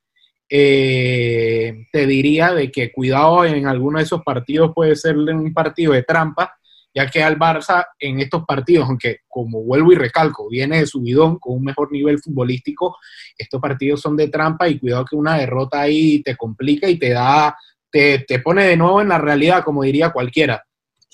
eh, 0.54 1.88
te 1.92 2.06
diría 2.06 2.54
de 2.54 2.70
que 2.70 2.92
cuidado 2.92 3.46
en 3.46 3.68
alguno 3.68 4.00
de 4.00 4.04
esos 4.04 4.22
partidos 4.22 4.74
puede 4.76 4.98
ser 4.98 5.18
un 5.18 5.54
partido 5.54 5.94
de 5.94 6.04
trampa 6.04 6.58
ya 6.94 7.10
que 7.10 7.24
al 7.24 7.40
Barça 7.40 7.86
en 8.00 8.20
estos 8.20 8.44
partidos, 8.46 8.88
aunque 8.88 9.20
como 9.28 9.64
vuelvo 9.64 9.92
y 9.92 9.96
recalco, 9.96 10.50
viene 10.50 10.80
de 10.80 10.88
subidón 10.88 11.40
con 11.40 11.56
un 11.56 11.64
mejor 11.64 11.92
nivel 11.92 12.20
futbolístico, 12.20 12.98
estos 13.38 13.62
partidos 13.62 14.02
son 14.02 14.18
de 14.18 14.28
trampa 14.28 14.68
y 14.68 14.80
cuidado 14.80 15.06
que 15.06 15.16
una 15.16 15.38
derrota 15.38 15.82
ahí 15.82 16.22
te 16.22 16.36
complica 16.36 16.90
y 16.90 17.00
te 17.00 17.12
da, 17.12 17.56
te, 17.90 18.20
te 18.20 18.40
pone 18.40 18.66
de 18.66 18.78
nuevo 18.78 19.02
en 19.02 19.10
la 19.10 19.18
realidad, 19.18 19.64
como 19.64 19.84
diría 19.84 20.12
cualquiera. 20.12 20.66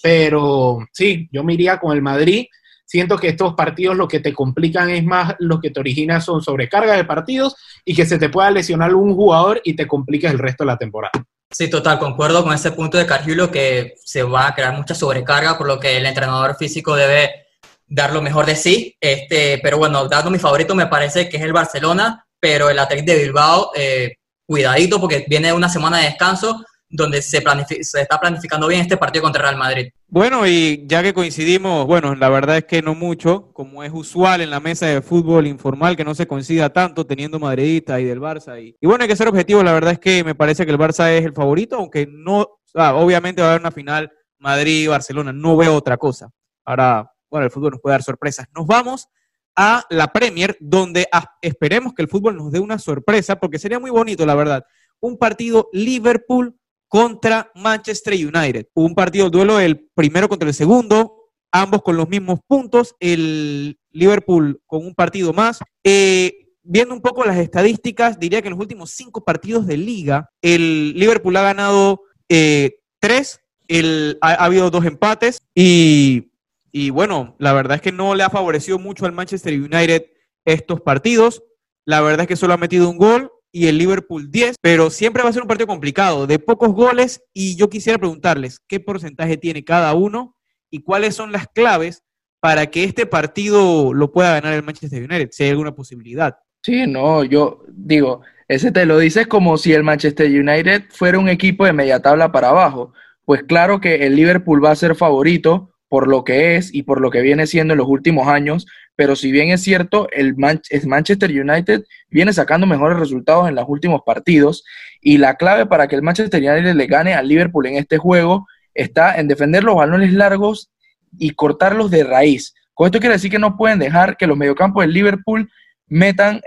Pero 0.02 0.80
sí, 0.92 1.28
yo 1.32 1.44
me 1.44 1.54
iría 1.54 1.80
con 1.80 1.96
el 1.96 2.02
Madrid. 2.02 2.46
Siento 2.88 3.18
que 3.18 3.28
estos 3.28 3.54
partidos 3.54 3.98
lo 3.98 4.08
que 4.08 4.22
te 4.22 4.34
complican 4.34 4.90
es 4.90 5.04
más, 5.04 5.36
lo 5.40 5.60
que 5.60 5.72
te 5.72 5.82
origina 5.82 6.22
son 6.22 6.42
sobrecargas 6.42 6.96
de 6.96 7.04
partidos 7.04 7.58
y 7.84 7.94
que 7.94 8.06
se 8.06 8.18
te 8.18 8.30
pueda 8.30 8.50
lesionar 8.50 8.96
un 8.96 9.14
jugador 9.14 9.60
y 9.66 9.76
te 9.76 9.86
compliques 9.86 10.32
el 10.32 10.40
resto 10.40 10.64
de 10.64 10.68
la 10.68 10.78
temporada. 10.78 11.12
Sí, 11.52 11.70
total, 11.70 12.00
concuerdo 12.00 12.46
con 12.46 12.54
ese 12.54 12.72
punto 12.72 12.98
de 12.98 13.06
Cargiulo 13.06 13.52
que 13.52 13.96
se 14.04 14.24
va 14.24 14.48
a 14.48 14.56
crear 14.56 14.74
mucha 14.74 14.96
sobrecarga, 14.96 15.58
por 15.58 15.68
lo 15.68 15.82
que 15.82 15.98
el 15.98 16.06
entrenador 16.06 16.56
físico 16.56 16.96
debe 16.96 17.48
dar 17.86 18.14
lo 18.14 18.22
mejor 18.22 18.46
de 18.46 18.56
sí. 18.56 18.96
Este, 19.02 19.60
pero 19.62 19.78
bueno, 19.78 20.08
dando 20.08 20.32
mi 20.32 20.40
favorito 20.40 20.74
me 20.74 20.88
parece 20.88 21.28
que 21.28 21.36
es 21.36 21.44
el 21.44 21.52
Barcelona, 21.52 22.26
pero 22.40 22.70
el 22.70 22.80
Athletic 22.80 23.06
de 23.06 23.24
Bilbao, 23.24 23.72
eh, 23.76 24.16
cuidadito 24.46 25.02
porque 25.02 25.26
viene 25.28 25.52
una 25.52 25.68
semana 25.68 25.98
de 25.98 26.06
descanso 26.06 26.64
donde 26.90 27.22
se, 27.22 27.44
se 27.82 28.02
está 28.02 28.20
planificando 28.20 28.68
bien 28.68 28.82
este 28.82 28.98
partido 28.98 29.24
contra 29.24 29.42
Real 29.42 29.58
Madrid. 29.58 29.90
Bueno, 30.10 30.48
y 30.48 30.86
ya 30.88 31.04
que 31.04 31.14
coincidimos, 31.14 31.86
bueno, 31.86 32.16
la 32.16 32.30
verdad 32.30 32.58
es 32.58 32.66
que 32.66 32.82
no 32.82 32.96
mucho, 32.96 33.52
como 33.52 33.84
es 33.84 33.92
usual 33.94 34.40
en 34.40 34.50
la 34.50 34.62
mesa 34.62 34.86
de 34.86 35.02
fútbol 35.02 35.48
informal, 35.48 35.98
que 35.98 36.06
no 36.06 36.16
se 36.16 36.28
coincida 36.28 36.70
tanto 36.72 37.06
teniendo 37.06 37.40
madridista 37.40 38.00
y 38.00 38.06
del 38.06 38.22
Barça. 38.22 38.62
Y, 38.62 38.86
bueno, 38.86 39.04
hay 39.04 39.10
que 39.10 39.18
ser 39.18 39.28
objetivo, 39.28 39.64
la 39.64 39.74
verdad 39.74 39.94
es 39.94 40.00
que 40.00 40.24
me 40.24 40.34
parece 40.34 40.66
que 40.66 40.72
el 40.72 40.78
Barça 40.78 41.12
es 41.12 41.26
el 41.26 41.34
favorito, 41.34 41.76
aunque 41.76 42.08
no, 42.10 42.48
obviamente 42.74 43.42
va 43.42 43.50
a 43.50 43.52
haber 43.52 43.62
una 43.62 43.72
final 43.72 44.12
Madrid-Barcelona, 44.40 45.34
no 45.34 45.58
veo 45.58 45.76
otra 45.76 45.98
cosa. 45.98 46.30
Ahora, 46.64 47.12
bueno, 47.30 47.46
el 47.46 47.52
fútbol 47.52 47.72
nos 47.72 47.82
puede 47.82 47.96
dar 47.96 48.04
sorpresas. 48.04 48.48
Nos 48.56 48.66
vamos 48.66 49.10
a 49.58 49.84
la 49.90 50.08
Premier, 50.14 50.56
donde 50.62 51.08
esperemos 51.42 51.94
que 51.94 52.04
el 52.04 52.08
fútbol 52.08 52.38
nos 52.38 52.52
dé 52.52 52.60
una 52.60 52.80
sorpresa, 52.80 53.38
porque 53.38 53.60
sería 53.60 53.80
muy 53.80 53.92
bonito, 53.92 54.26
la 54.26 54.36
verdad. 54.36 54.64
Un 55.02 55.18
partido 55.18 55.68
Liverpool 55.74 56.56
contra 56.88 57.52
Manchester 57.56 58.14
United. 58.14 58.68
Un 58.74 58.96
partido 58.96 59.30
duelo 59.30 59.60
el 59.60 59.90
primero 59.94 60.30
contra 60.30 60.48
el 60.48 60.54
segundo, 60.54 61.32
ambos 61.52 61.82
con 61.82 61.98
los 61.98 62.08
mismos 62.08 62.40
puntos, 62.48 62.96
el 63.00 63.78
Liverpool 63.92 64.62
con 64.66 64.86
un 64.86 64.94
partido 64.94 65.34
más. 65.34 65.60
Eh, 65.84 66.48
viendo 66.64 66.94
un 66.94 67.02
poco 67.02 67.24
las 67.24 67.38
estadísticas, 67.38 68.20
diría 68.20 68.42
que 68.42 68.48
en 68.48 68.54
los 68.54 68.62
últimos 68.62 68.92
cinco 68.92 69.24
partidos 69.24 69.68
de 69.68 69.78
liga, 69.78 70.30
el 70.42 70.94
Liverpool 70.94 71.36
ha 71.38 71.42
ganado 71.42 72.02
eh, 72.30 72.80
tres, 73.00 73.42
el, 73.68 74.18
ha, 74.22 74.34
habido 74.34 74.70
dos 74.70 74.86
empates 74.86 75.40
y, 75.56 76.32
y 76.72 76.90
bueno, 76.90 77.36
la 77.40 77.54
verdad 77.54 77.76
es 77.76 77.82
que 77.82 77.92
no 77.92 78.16
le 78.16 78.24
ha 78.24 78.30
favorecido 78.30 78.80
mucho 78.80 79.06
al 79.06 79.14
Manchester 79.14 79.54
United 79.54 80.06
estos 80.46 80.82
partidos. 80.82 81.44
La 81.86 82.02
verdad 82.02 82.22
es 82.22 82.28
que 82.28 82.36
solo 82.36 82.54
ha 82.54 82.58
metido 82.58 82.90
un 82.90 82.98
gol 82.98 83.32
y 83.52 83.68
el 83.68 83.78
Liverpool 83.78 84.30
10, 84.30 84.56
pero 84.62 84.90
siempre 84.90 85.24
va 85.24 85.30
a 85.30 85.34
ser 85.34 85.42
un 85.42 85.48
partido 85.48 85.68
complicado, 85.68 86.28
de 86.28 86.40
pocos 86.40 86.74
goles, 86.74 87.24
y 87.34 87.56
yo 87.56 87.70
quisiera 87.70 87.98
preguntarles 87.98 88.60
qué 88.68 88.80
porcentaje 88.80 89.38
tiene 89.38 89.64
cada 89.64 89.94
uno 89.94 90.36
y 90.70 90.84
cuáles 90.84 91.16
son 91.16 91.32
las 91.32 91.48
claves 91.48 92.04
para 92.40 92.68
que 92.68 92.84
este 92.84 93.06
partido 93.06 93.94
lo 93.94 94.12
pueda 94.12 94.34
ganar 94.34 94.54
el 94.54 94.64
Manchester 94.64 95.04
United, 95.04 95.30
si 95.32 95.44
hay 95.44 95.50
alguna 95.52 95.74
posibilidad. 95.74 96.38
Sí, 96.62 96.86
no, 96.86 97.24
yo 97.24 97.64
digo, 97.70 98.22
ese 98.48 98.72
te 98.72 98.86
lo 98.86 99.00
dices 99.00 99.28
como 99.28 99.58
si 99.58 99.74
el 99.74 99.84
Manchester 99.84 100.28
United 100.28 100.86
fuera 100.90 101.20
un 101.20 101.30
equipo 101.30 101.66
de 101.66 101.74
media 101.74 102.02
tabla 102.02 102.32
para 102.32 102.50
abajo. 102.50 102.94
Pues 103.26 103.44
claro 103.44 103.82
que 103.82 104.06
el 104.06 104.16
Liverpool 104.16 104.64
va 104.64 104.72
a 104.72 104.76
ser 104.76 104.96
favorito 104.96 105.74
por 105.90 106.08
lo 106.08 106.24
que 106.24 106.56
es 106.56 106.74
y 106.74 106.84
por 106.84 107.02
lo 107.02 107.10
que 107.12 107.22
viene 107.22 107.48
siendo 107.48 107.74
en 107.74 107.78
los 107.78 107.88
últimos 107.88 108.28
años, 108.28 108.66
pero 108.96 109.16
si 109.16 109.32
bien 109.32 109.50
es 109.50 109.62
cierto, 109.62 110.08
el, 110.12 110.36
Manchester 110.36 111.30
United 111.30 111.84
viene 112.10 112.34
sacando 112.34 112.66
mejores 112.66 113.00
resultados 113.00 113.48
en 113.48 113.56
los 113.56 113.66
últimos 113.68 114.02
partidos 114.06 114.66
y 115.02 115.18
la 115.18 115.36
clave 115.36 115.66
para 115.66 115.88
que 115.88 115.96
el 115.96 116.02
Manchester 116.02 116.42
United 116.42 116.74
le 116.74 116.88
gane 116.88 117.14
al 117.14 117.28
Liverpool 117.28 117.68
en 117.68 117.76
este 117.76 117.98
juego 117.98 118.48
está 118.74 119.20
en 119.20 119.28
defender 119.28 119.64
los 119.64 119.76
balones 119.76 120.14
largos 120.14 120.72
y 121.18 121.32
cortarlos 121.32 121.92
de 121.92 122.04
raíz. 122.04 122.54
Con 122.74 122.88
esto 122.88 123.00
quiere 123.00 123.16
decir 123.16 123.32
que 123.32 123.40
no 123.40 123.58
pueden 123.58 123.80
dejar 123.80 124.18
que 124.18 124.28
los 124.28 124.38
mediocampos 124.38 124.84
del 124.84 124.94
Liverpool 124.94 125.50
metan 125.88 126.42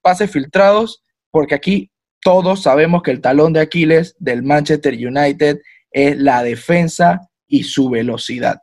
pases 0.00 0.30
filtrados, 0.30 1.02
porque 1.30 1.54
aquí 1.54 1.90
todos 2.20 2.62
sabemos 2.62 3.02
que 3.02 3.10
el 3.10 3.20
talón 3.20 3.52
de 3.52 3.60
Aquiles 3.60 4.16
del 4.18 4.42
Manchester 4.42 4.94
United 4.94 5.58
es 5.90 6.16
la 6.16 6.42
defensa 6.42 7.28
y 7.46 7.64
su 7.64 7.90
velocidad. 7.90 8.62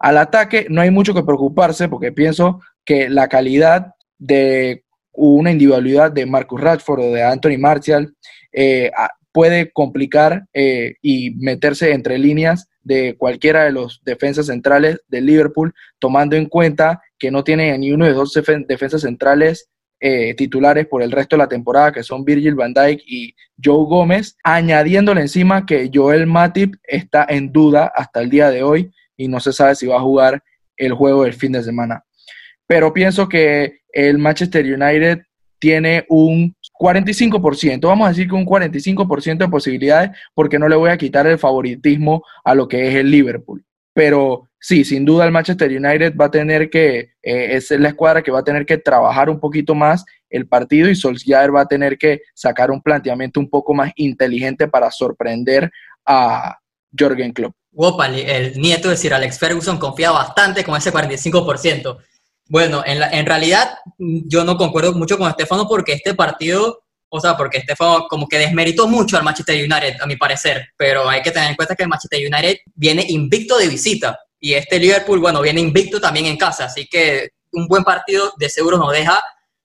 Al 0.00 0.16
ataque 0.16 0.66
no 0.70 0.80
hay 0.80 0.90
mucho 0.90 1.14
que 1.14 1.22
preocuparse 1.22 1.88
porque 1.88 2.10
pienso 2.10 2.60
que 2.84 3.10
la 3.10 3.28
calidad 3.28 3.94
de 4.18 4.82
una 5.12 5.52
individualidad 5.52 6.10
de 6.10 6.24
Marcus 6.26 6.60
Rashford 6.60 7.00
o 7.00 7.12
de 7.12 7.22
Anthony 7.22 7.58
Martial 7.58 8.14
eh, 8.52 8.90
puede 9.30 9.70
complicar 9.70 10.46
eh, 10.54 10.94
y 11.02 11.32
meterse 11.36 11.92
entre 11.92 12.18
líneas 12.18 12.68
de 12.82 13.14
cualquiera 13.18 13.64
de 13.64 13.72
los 13.72 14.00
defensas 14.02 14.46
centrales 14.46 14.98
de 15.08 15.20
Liverpool, 15.20 15.74
tomando 15.98 16.34
en 16.34 16.46
cuenta 16.46 17.02
que 17.18 17.30
no 17.30 17.44
tiene 17.44 17.76
ni 17.76 17.92
uno 17.92 18.06
de 18.06 18.14
dos 18.14 18.32
defensas 18.66 19.02
centrales 19.02 19.68
eh, 20.00 20.34
titulares 20.34 20.86
por 20.86 21.02
el 21.02 21.12
resto 21.12 21.36
de 21.36 21.42
la 21.42 21.48
temporada, 21.48 21.92
que 21.92 22.02
son 22.02 22.24
Virgil 22.24 22.54
van 22.54 22.72
Dijk 22.72 23.02
y 23.06 23.34
Joe 23.62 23.84
Gómez, 23.84 24.38
añadiéndole 24.42 25.20
encima 25.20 25.66
que 25.66 25.90
Joel 25.92 26.26
Matip 26.26 26.74
está 26.84 27.26
en 27.28 27.52
duda 27.52 27.92
hasta 27.94 28.22
el 28.22 28.30
día 28.30 28.48
de 28.48 28.62
hoy 28.62 28.90
y 29.20 29.28
no 29.28 29.38
se 29.38 29.52
sabe 29.52 29.74
si 29.74 29.86
va 29.86 29.96
a 29.96 30.00
jugar 30.00 30.42
el 30.78 30.94
juego 30.94 31.24
del 31.24 31.34
fin 31.34 31.52
de 31.52 31.62
semana. 31.62 32.02
Pero 32.66 32.92
pienso 32.92 33.28
que 33.28 33.80
el 33.92 34.16
Manchester 34.16 34.64
United 34.64 35.20
tiene 35.58 36.06
un 36.08 36.56
45%, 36.80 37.86
vamos 37.86 38.06
a 38.06 38.10
decir 38.10 38.26
que 38.26 38.34
un 38.34 38.46
45% 38.46 39.36
de 39.36 39.48
posibilidades, 39.48 40.10
porque 40.34 40.58
no 40.58 40.68
le 40.68 40.76
voy 40.76 40.88
a 40.88 40.96
quitar 40.96 41.26
el 41.26 41.38
favoritismo 41.38 42.24
a 42.44 42.54
lo 42.54 42.66
que 42.66 42.88
es 42.88 42.94
el 42.94 43.10
Liverpool. 43.10 43.62
Pero 43.92 44.48
sí, 44.58 44.84
sin 44.84 45.04
duda 45.04 45.26
el 45.26 45.32
Manchester 45.32 45.70
United 45.70 46.16
va 46.16 46.26
a 46.26 46.30
tener 46.30 46.70
que, 46.70 47.10
eh, 47.22 47.56
es 47.56 47.70
la 47.72 47.88
escuadra 47.88 48.22
que 48.22 48.30
va 48.30 48.38
a 48.38 48.44
tener 48.44 48.64
que 48.64 48.78
trabajar 48.78 49.28
un 49.28 49.38
poquito 49.38 49.74
más 49.74 50.06
el 50.30 50.46
partido 50.46 50.88
y 50.88 50.94
Solskjaer 50.94 51.54
va 51.54 51.62
a 51.62 51.68
tener 51.68 51.98
que 51.98 52.22
sacar 52.32 52.70
un 52.70 52.80
planteamiento 52.80 53.38
un 53.38 53.50
poco 53.50 53.74
más 53.74 53.92
inteligente 53.96 54.66
para 54.66 54.90
sorprender 54.90 55.70
a 56.06 56.56
Jorgen 56.98 57.32
Klopp. 57.32 57.59
Wopal, 57.72 58.18
el 58.18 58.58
nieto 58.60 58.88
de 58.88 58.96
Sir 58.96 59.14
Alex 59.14 59.38
Ferguson, 59.38 59.78
confía 59.78 60.10
bastante 60.10 60.64
con 60.64 60.76
ese 60.76 60.92
45%. 60.92 61.98
Bueno, 62.48 62.82
en, 62.84 63.02
en 63.02 63.26
realidad 63.26 63.78
yo 63.98 64.44
no 64.44 64.56
concuerdo 64.56 64.92
mucho 64.92 65.16
con 65.16 65.28
Estefano 65.30 65.68
porque 65.68 65.92
este 65.92 66.14
partido 66.14 66.82
o 67.12 67.20
sea, 67.20 67.36
porque 67.36 67.58
este 67.58 67.74
fue 67.74 67.86
como 68.08 68.28
que 68.28 68.38
desmeritó 68.38 68.86
mucho 68.86 69.16
al 69.16 69.24
Manchester 69.24 69.56
United, 69.56 70.00
a 70.00 70.06
mi 70.06 70.16
parecer, 70.16 70.68
pero 70.76 71.08
hay 71.08 71.22
que 71.22 71.32
tener 71.32 71.50
en 71.50 71.56
cuenta 71.56 71.74
que 71.74 71.82
el 71.82 71.88
Manchester 71.88 72.20
United 72.20 72.58
viene 72.74 73.04
invicto 73.08 73.58
de 73.58 73.66
visita 73.66 74.18
y 74.38 74.54
este 74.54 74.78
Liverpool, 74.78 75.18
bueno, 75.18 75.42
viene 75.42 75.60
invicto 75.60 76.00
también 76.00 76.26
en 76.26 76.36
casa, 76.36 76.66
así 76.66 76.86
que 76.86 77.30
un 77.52 77.66
buen 77.66 77.82
partido 77.82 78.32
de 78.38 78.48
seguro 78.48 78.78
nos 78.78 78.92
deja. 78.92 79.20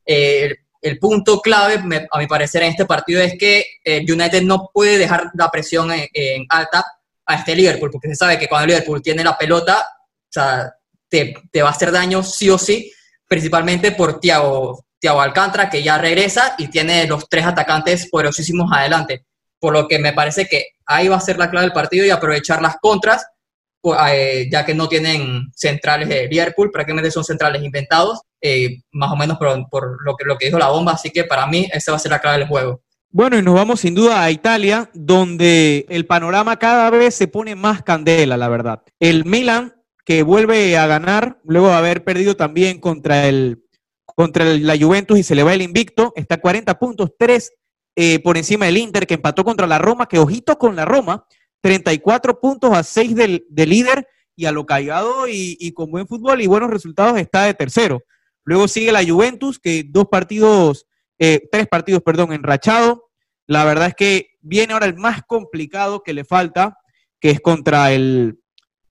Eh, 0.05 0.55
el 0.81 0.99
punto 0.99 1.39
clave, 1.39 1.81
a 2.11 2.19
mi 2.19 2.27
parecer, 2.27 2.63
en 2.63 2.71
este 2.71 2.85
partido 2.85 3.21
es 3.21 3.35
que 3.39 3.63
el 3.83 4.11
United 4.11 4.41
no 4.41 4.69
puede 4.73 4.97
dejar 4.97 5.29
la 5.35 5.49
presión 5.49 5.91
en, 5.91 6.45
alta 6.49 6.83
a 7.25 7.35
este 7.35 7.55
Liverpool, 7.55 7.91
porque 7.91 8.09
se 8.09 8.15
sabe 8.15 8.37
que 8.37 8.47
cuando 8.47 8.65
el 8.65 8.71
Liverpool 8.71 9.01
tiene 9.01 9.23
la 9.23 9.37
pelota, 9.37 9.79
o 9.79 10.31
sea, 10.31 10.73
te, 11.09 11.35
te 11.51 11.61
va 11.61 11.69
a 11.69 11.71
hacer 11.71 11.91
daño 11.91 12.23
sí 12.23 12.49
o 12.49 12.57
sí, 12.57 12.91
principalmente 13.27 13.91
por 13.91 14.19
Thiago, 14.19 14.85
Thiago 14.99 15.21
Alcántara, 15.21 15.69
que 15.69 15.83
ya 15.83 15.97
regresa 15.97 16.55
y 16.57 16.67
tiene 16.67 17.07
los 17.07 17.27
tres 17.29 17.45
atacantes 17.45 18.09
poderosísimos 18.09 18.71
adelante. 18.71 19.25
Por 19.59 19.73
lo 19.73 19.87
que 19.87 19.99
me 19.99 20.13
parece 20.13 20.47
que 20.47 20.65
ahí 20.85 21.07
va 21.07 21.17
a 21.17 21.21
ser 21.21 21.37
la 21.37 21.49
clave 21.49 21.65
del 21.65 21.73
partido 21.73 22.05
y 22.05 22.09
aprovechar 22.09 22.61
las 22.61 22.77
contras, 22.77 23.25
eh, 24.11 24.47
ya 24.51 24.65
que 24.65 24.73
no 24.73 24.87
tienen 24.87 25.51
centrales 25.55 26.09
de 26.09 26.27
Liverpool, 26.27 26.71
prácticamente 26.71 27.11
son 27.11 27.23
centrales 27.23 27.63
inventados, 27.63 28.21
eh, 28.41 28.79
más 28.91 29.11
o 29.11 29.15
menos 29.15 29.37
por, 29.37 29.69
por, 29.69 30.03
lo, 30.03 30.15
que, 30.15 30.25
lo 30.25 30.37
que 30.37 30.47
dijo 30.47 30.57
la 30.57 30.69
bomba. 30.69 30.93
Así 30.93 31.11
que 31.11 31.23
para 31.23 31.45
mí 31.45 31.67
esa 31.71 31.91
va 31.91 31.97
a 31.97 31.99
ser 31.99 32.11
la 32.11 32.19
clave 32.19 32.39
del 32.39 32.47
juego. 32.47 32.81
Bueno, 33.15 33.39
y 33.39 33.41
nos 33.41 33.55
vamos 33.55 33.79
sin 33.79 33.95
duda 33.95 34.21
a 34.21 34.29
Italia, 34.29 34.89
donde 34.93 35.85
el 35.87 36.05
panorama 36.05 36.59
cada 36.59 36.89
vez 36.89 37.15
se 37.15 37.29
pone 37.29 37.55
más 37.55 37.81
candela, 37.81 38.35
la 38.35 38.49
verdad. 38.49 38.83
El 38.99 39.23
Milan, 39.23 39.73
que 40.03 40.21
vuelve 40.21 40.75
a 40.77 40.85
ganar, 40.85 41.39
luego 41.45 41.69
de 41.69 41.75
haber 41.75 42.03
perdido 42.03 42.35
también 42.35 42.81
contra 42.81 43.29
el 43.29 43.63
contra 44.05 44.43
la 44.43 44.77
Juventus 44.77 45.17
y 45.17 45.23
se 45.23 45.33
le 45.33 45.43
va 45.43 45.53
el 45.53 45.61
invicto, 45.61 46.11
está 46.17 46.41
40 46.41 46.77
puntos, 46.77 47.11
3 47.17 47.53
eh, 47.95 48.19
por 48.19 48.35
encima 48.35 48.65
del 48.65 48.75
Inter, 48.75 49.07
que 49.07 49.13
empató 49.13 49.45
contra 49.45 49.65
la 49.65 49.77
Roma, 49.77 50.09
que 50.09 50.19
ojito 50.19 50.57
con 50.57 50.75
la 50.75 50.83
Roma, 50.83 51.25
34 51.61 52.41
puntos 52.41 52.73
a 52.73 52.83
6 52.83 53.15
del, 53.15 53.45
líder 53.49 54.09
y 54.35 54.43
a 54.43 54.51
lo 54.51 54.65
callado 54.65 55.25
y, 55.29 55.71
con 55.71 55.89
buen 55.89 56.05
fútbol 56.05 56.41
y 56.41 56.47
buenos 56.47 56.69
resultados 56.69 57.17
está 57.17 57.43
de 57.43 57.53
tercero. 57.53 58.03
Luego 58.43 58.67
sigue 58.67 58.91
la 58.91 59.05
Juventus, 59.05 59.57
que 59.57 59.85
dos 59.87 60.07
partidos, 60.11 60.85
eh, 61.17 61.47
tres 61.49 61.65
partidos, 61.69 62.03
perdón, 62.03 62.33
enrachado. 62.33 63.04
La 63.47 63.65
verdad 63.65 63.87
es 63.87 63.95
que 63.95 64.29
viene 64.41 64.73
ahora 64.73 64.85
el 64.85 64.95
más 64.95 65.21
complicado 65.23 66.03
que 66.03 66.13
le 66.13 66.23
falta, 66.23 66.77
que 67.19 67.29
es 67.31 67.39
contra 67.39 67.91
el, 67.91 68.39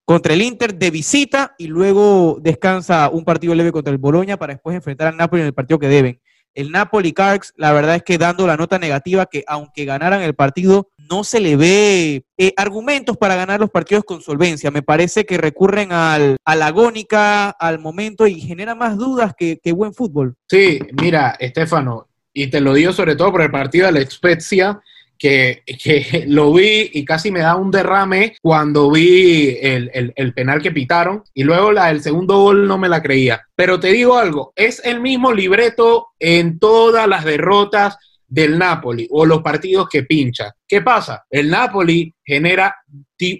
contra 0.04 0.34
el 0.34 0.42
Inter 0.42 0.74
de 0.74 0.90
visita 0.90 1.54
y 1.58 1.66
luego 1.66 2.38
descansa 2.40 3.08
un 3.08 3.24
partido 3.24 3.54
leve 3.54 3.72
contra 3.72 3.92
el 3.92 3.98
Boloña 3.98 4.36
para 4.36 4.54
después 4.54 4.76
enfrentar 4.76 5.08
al 5.08 5.16
Napoli 5.16 5.42
en 5.42 5.48
el 5.48 5.54
partido 5.54 5.78
que 5.78 5.88
deben. 5.88 6.20
El 6.54 6.70
Napoli 6.70 7.12
Cards, 7.12 7.52
la 7.56 7.72
verdad 7.72 7.96
es 7.96 8.04
que 8.04 8.16
dando 8.16 8.46
la 8.46 8.56
nota 8.56 8.78
negativa 8.78 9.26
que 9.26 9.42
aunque 9.48 9.84
ganaran 9.84 10.22
el 10.22 10.34
partido, 10.34 10.88
no 11.10 11.24
se 11.24 11.40
le 11.40 11.56
ve 11.56 12.24
eh, 12.38 12.54
argumentos 12.56 13.16
para 13.16 13.34
ganar 13.34 13.58
los 13.58 13.70
partidos 13.70 14.04
con 14.04 14.22
solvencia. 14.22 14.70
Me 14.70 14.82
parece 14.82 15.24
que 15.26 15.36
recurren 15.36 15.90
al, 15.90 16.36
a 16.44 16.54
la 16.54 16.68
agónica, 16.68 17.50
al 17.50 17.80
momento 17.80 18.28
y 18.28 18.40
genera 18.40 18.76
más 18.76 18.96
dudas 18.96 19.34
que, 19.36 19.58
que 19.60 19.72
buen 19.72 19.94
fútbol. 19.94 20.36
Sí, 20.48 20.78
mira, 20.92 21.36
Estefano, 21.40 22.06
y 22.34 22.48
te 22.48 22.60
lo 22.60 22.74
digo 22.74 22.92
sobre 22.92 23.16
todo 23.16 23.32
por 23.32 23.42
el 23.42 23.50
partido 23.50 23.86
de 23.86 23.92
la 23.92 24.10
Spezia, 24.10 24.80
que, 25.16 25.62
lo 26.28 26.52
vi 26.52 26.90
y 26.92 27.04
casi 27.04 27.30
me 27.30 27.40
da 27.40 27.56
un 27.56 27.70
derrame 27.70 28.36
cuando 28.42 28.90
vi 28.90 29.56
el, 29.60 30.34
penal 30.34 30.60
que 30.60 30.72
pitaron 30.72 31.22
y 31.32 31.44
luego 31.44 31.72
la 31.72 31.86
del 31.86 32.02
segundo 32.02 32.38
gol 32.38 32.66
no 32.66 32.76
me 32.76 32.88
la 32.88 33.02
creía. 33.02 33.42
Pero 33.54 33.80
te 33.80 33.92
digo 33.92 34.18
algo, 34.18 34.52
es 34.56 34.84
el 34.84 35.00
mismo 35.00 35.32
libreto 35.32 36.08
en 36.18 36.58
todas 36.58 37.08
las 37.08 37.24
derrotas 37.24 37.96
del 38.26 38.58
Napoli 38.58 39.06
o 39.10 39.24
los 39.24 39.42
partidos 39.42 39.88
que 39.88 40.02
pincha. 40.02 40.52
¿Qué 40.66 40.82
pasa? 40.82 41.24
El 41.30 41.50
Napoli 41.50 42.12
genera 42.24 42.74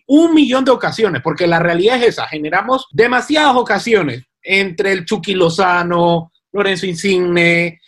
un 0.06 0.32
millón 0.32 0.64
de 0.64 0.70
ocasiones, 0.70 1.20
porque 1.20 1.46
la 1.46 1.58
realidad 1.58 1.96
es 1.96 2.10
esa, 2.10 2.28
generamos 2.28 2.86
demasiadas 2.92 3.56
ocasiones 3.56 4.24
entre 4.40 4.92
el 4.92 5.04
Chucky 5.04 5.34
Lozano, 5.34 6.30
Lorenzo 6.52 6.86
Insigne, 6.86 7.80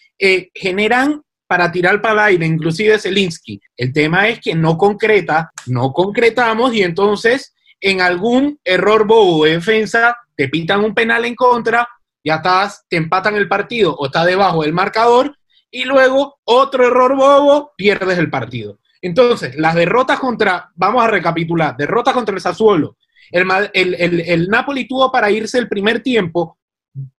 generan 0.54 1.22
para 1.46 1.70
tirar 1.70 2.00
para 2.00 2.14
el 2.14 2.34
aire, 2.34 2.46
inclusive 2.46 2.98
Zelinsky. 2.98 3.60
El 3.76 3.92
tema 3.92 4.28
es 4.28 4.40
que 4.40 4.54
no 4.54 4.76
concreta, 4.76 5.52
no 5.66 5.92
concretamos 5.92 6.74
y 6.74 6.82
entonces 6.82 7.54
en 7.80 8.00
algún 8.00 8.58
error 8.64 9.06
bobo 9.06 9.44
de 9.44 9.52
defensa 9.52 10.16
te 10.34 10.48
pitan 10.48 10.84
un 10.84 10.94
penal 10.94 11.24
en 11.24 11.34
contra, 11.34 11.88
ya 12.24 12.36
estás, 12.36 12.84
te 12.88 12.96
empatan 12.96 13.36
el 13.36 13.48
partido 13.48 13.94
o 13.94 14.06
está 14.06 14.24
debajo 14.24 14.62
del 14.62 14.72
marcador 14.72 15.36
y 15.70 15.84
luego 15.84 16.38
otro 16.44 16.86
error 16.86 17.14
bobo, 17.14 17.72
pierdes 17.76 18.18
el 18.18 18.30
partido. 18.30 18.78
Entonces, 19.00 19.54
las 19.56 19.74
derrotas 19.74 20.18
contra, 20.18 20.70
vamos 20.74 21.04
a 21.04 21.08
recapitular, 21.08 21.76
derrotas 21.76 22.14
contra 22.14 22.34
el 22.34 22.40
Sassuolo. 22.40 22.96
El, 23.30 23.46
el, 23.74 24.20
el 24.20 24.48
Napoli 24.48 24.86
tuvo 24.88 25.12
para 25.12 25.30
irse 25.30 25.58
el 25.58 25.68
primer 25.68 26.00
tiempo 26.00 26.58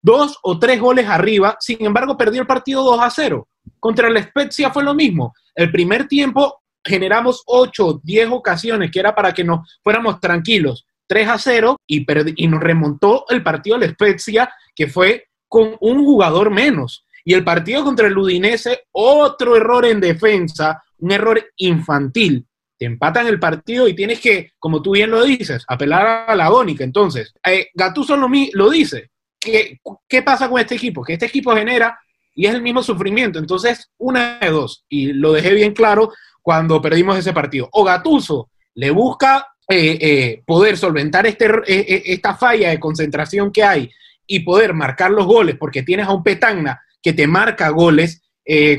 dos 0.01 0.37
o 0.43 0.59
tres 0.59 0.79
goles 0.79 1.07
arriba, 1.07 1.57
sin 1.59 1.83
embargo 1.85 2.17
perdió 2.17 2.41
el 2.41 2.47
partido 2.47 2.83
2 2.83 2.99
a 3.01 3.09
0. 3.09 3.47
Contra 3.79 4.09
la 4.09 4.23
Spezia 4.23 4.71
fue 4.71 4.83
lo 4.83 4.93
mismo. 4.93 5.33
El 5.55 5.71
primer 5.71 6.07
tiempo 6.07 6.61
generamos 6.83 7.43
8, 7.45 8.01
10 8.03 8.29
ocasiones, 8.31 8.91
que 8.91 8.99
era 8.99 9.13
para 9.13 9.33
que 9.33 9.43
nos 9.43 9.79
fuéramos 9.83 10.19
tranquilos. 10.19 10.85
3 11.07 11.27
a 11.29 11.37
0 11.37 11.77
y, 11.87 12.05
y 12.35 12.47
nos 12.47 12.59
remontó 12.61 13.25
el 13.29 13.43
partido 13.43 13.77
de 13.77 13.87
la 13.87 13.93
Spezia, 13.93 14.49
que 14.75 14.87
fue 14.87 15.25
con 15.47 15.75
un 15.79 16.03
jugador 16.03 16.49
menos. 16.49 17.05
Y 17.23 17.33
el 17.33 17.43
partido 17.43 17.83
contra 17.83 18.07
el 18.07 18.17
Udinese, 18.17 18.85
otro 18.91 19.55
error 19.55 19.85
en 19.85 19.99
defensa, 19.99 20.81
un 20.99 21.11
error 21.11 21.43
infantil. 21.57 22.47
Te 22.77 22.85
empatan 22.85 23.27
el 23.27 23.39
partido 23.39 23.87
y 23.87 23.95
tienes 23.95 24.19
que, 24.19 24.51
como 24.59 24.81
tú 24.81 24.91
bien 24.91 25.09
lo 25.09 25.23
dices, 25.23 25.65
apelar 25.67 26.29
a 26.29 26.35
la 26.35 26.45
agónica. 26.45 26.83
Entonces, 26.83 27.33
eh, 27.45 27.67
Gattuso 27.73 28.15
lo, 28.15 28.29
lo 28.53 28.69
dice. 28.69 29.09
¿Qué, 29.51 29.79
¿Qué 30.07 30.21
pasa 30.21 30.49
con 30.49 30.59
este 30.59 30.75
equipo? 30.75 31.03
Que 31.03 31.13
este 31.13 31.27
equipo 31.27 31.55
genera 31.55 31.97
y 32.35 32.45
es 32.45 32.53
el 32.53 32.61
mismo 32.61 32.83
sufrimiento. 32.83 33.39
Entonces, 33.39 33.89
una 33.97 34.39
de 34.39 34.49
dos, 34.49 34.85
y 34.89 35.13
lo 35.13 35.31
dejé 35.31 35.53
bien 35.53 35.73
claro 35.73 36.11
cuando 36.41 36.81
perdimos 36.81 37.17
ese 37.17 37.33
partido. 37.33 37.67
O 37.71 37.83
Gatuso 37.83 38.51
le 38.75 38.91
busca 38.91 39.47
eh, 39.67 39.97
eh, 39.99 40.43
poder 40.45 40.77
solventar 40.77 41.25
este, 41.25 41.47
eh, 41.65 42.03
esta 42.05 42.35
falla 42.35 42.69
de 42.69 42.79
concentración 42.79 43.51
que 43.51 43.63
hay 43.63 43.89
y 44.27 44.41
poder 44.41 44.73
marcar 44.73 45.11
los 45.11 45.25
goles, 45.25 45.55
porque 45.59 45.83
tienes 45.83 46.05
a 46.07 46.13
un 46.13 46.23
Petagna 46.23 46.79
que 47.01 47.13
te 47.13 47.27
marca 47.27 47.69
goles. 47.69 48.21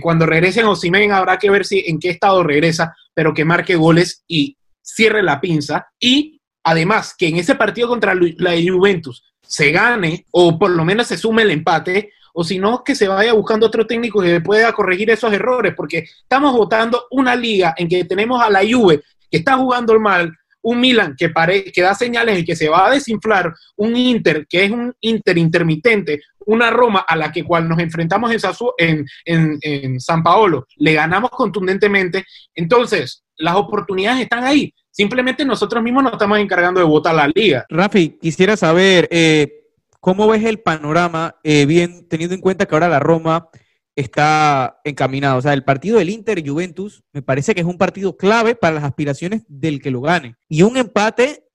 cuando 0.01 0.25
regresen 0.25 0.65
Osimen 0.67 1.13
habrá 1.13 1.37
que 1.37 1.51
ver 1.51 1.67
si 1.67 1.85
en 1.87 1.99
qué 1.99 2.11
estado 2.11 2.43
regresa, 2.43 2.95
pero 3.13 3.35
que 3.35 3.45
marque 3.45 3.77
goles 3.77 4.23
y 4.29 4.57
cierre 4.81 5.23
la 5.23 5.41
pinza. 5.41 5.89
Y 5.99 6.41
además 6.63 7.15
que 7.19 7.29
en 7.29 7.37
ese 7.37 7.55
partido 7.55 7.89
contra 7.89 8.15
la 8.15 8.53
Juventus 8.53 9.25
se 9.49 9.73
gane 9.73 10.27
o 10.31 10.59
por 10.59 10.71
lo 10.71 10.85
menos 10.85 11.07
se 11.07 11.17
sume 11.17 11.43
el 11.43 11.51
empate, 11.51 12.13
o 12.35 12.45
si 12.45 12.59
no, 12.59 12.85
que 12.85 12.95
se 12.95 13.09
vaya 13.09 13.33
buscando 13.33 13.67
otro 13.67 13.87
técnico 13.87 14.21
que 14.23 14.41
pueda 14.41 14.73
corregir 14.73 15.11
esos 15.11 15.33
errores, 15.33 15.75
porque 15.75 16.05
estamos 16.23 16.53
votando 16.53 17.07
una 17.11 17.35
liga 17.35 17.75
en 17.77 17.89
que 17.89 18.05
tenemos 18.05 18.41
a 18.41 18.51
la 18.51 18.61
Juve, 18.61 19.03
que 19.31 19.39
está 19.39 19.57
jugando 19.57 19.99
mal, 19.99 20.33
un 20.63 20.81
Milan 20.81 21.17
que, 21.17 21.33
que 21.73 21.83
da 21.83 21.95
señales 21.95 22.37
de 22.37 22.45
que 22.45 22.55
se 22.55 22.69
va 22.69 22.87
a 22.87 22.91
desinflar, 22.91 23.55
un 23.77 23.97
Inter 23.97 24.47
que 24.47 24.65
es 24.65 24.71
un 24.71 24.95
Inter 25.01 25.39
intermitente, 25.39 26.21
una 26.49 26.71
Roma 26.71 27.05
a 27.07 27.17
la 27.17 27.31
que 27.31 27.45
cual 27.45 27.69
nos 27.69 27.79
enfrentamos 27.79 28.31
en, 28.79 29.07
en, 29.25 29.59
en 29.63 30.01
San 30.01 30.23
Paolo, 30.23 30.67
le 30.77 30.93
ganamos 30.95 31.31
contundentemente, 31.31 32.25
entonces 32.55 33.25
las 33.37 33.55
oportunidades 33.55 34.23
están 34.23 34.45
ahí. 34.45 34.75
Simplemente 34.91 35.45
nosotros 35.45 35.83
mismos 35.83 36.03
nos 36.03 36.13
estamos 36.13 36.39
encargando 36.39 36.81
de 36.81 36.87
votar 36.87 37.15
la 37.15 37.29
liga. 37.29 37.65
Rafi, 37.69 38.19
quisiera 38.21 38.57
saber, 38.57 39.07
eh, 39.13 39.59
¿Cómo 40.01 40.29
ves 40.29 40.45
el 40.45 40.61
panorama, 40.61 41.37
eh, 41.43 41.67
bien 41.67 42.07
teniendo 42.09 42.35
en 42.35 42.41
cuenta 42.41 42.67
que 42.67 42.75
ahora 42.75 42.89
la 42.89 43.01
Roma 43.01 43.49
está 43.97 44.81
encaminada? 44.85 45.37
O 45.37 45.43
sea, 45.43 45.53
el 45.53 45.65
partido 45.65 45.99
del 45.99 46.11
Inter 46.11 46.43
Juventus 46.47 47.03
me 47.13 47.21
parece 47.21 47.53
que 47.55 47.63
es 47.63 47.67
un 47.67 47.79
partido 47.79 48.17
clave 48.17 48.55
para 48.55 48.77
las 48.77 48.85
aspiraciones 48.85 49.43
del 49.49 49.83
que 49.83 49.91
lo 49.91 50.01
gane. 50.01 50.37
Y 50.49 50.63
un 50.63 50.77
empate, 50.77 51.48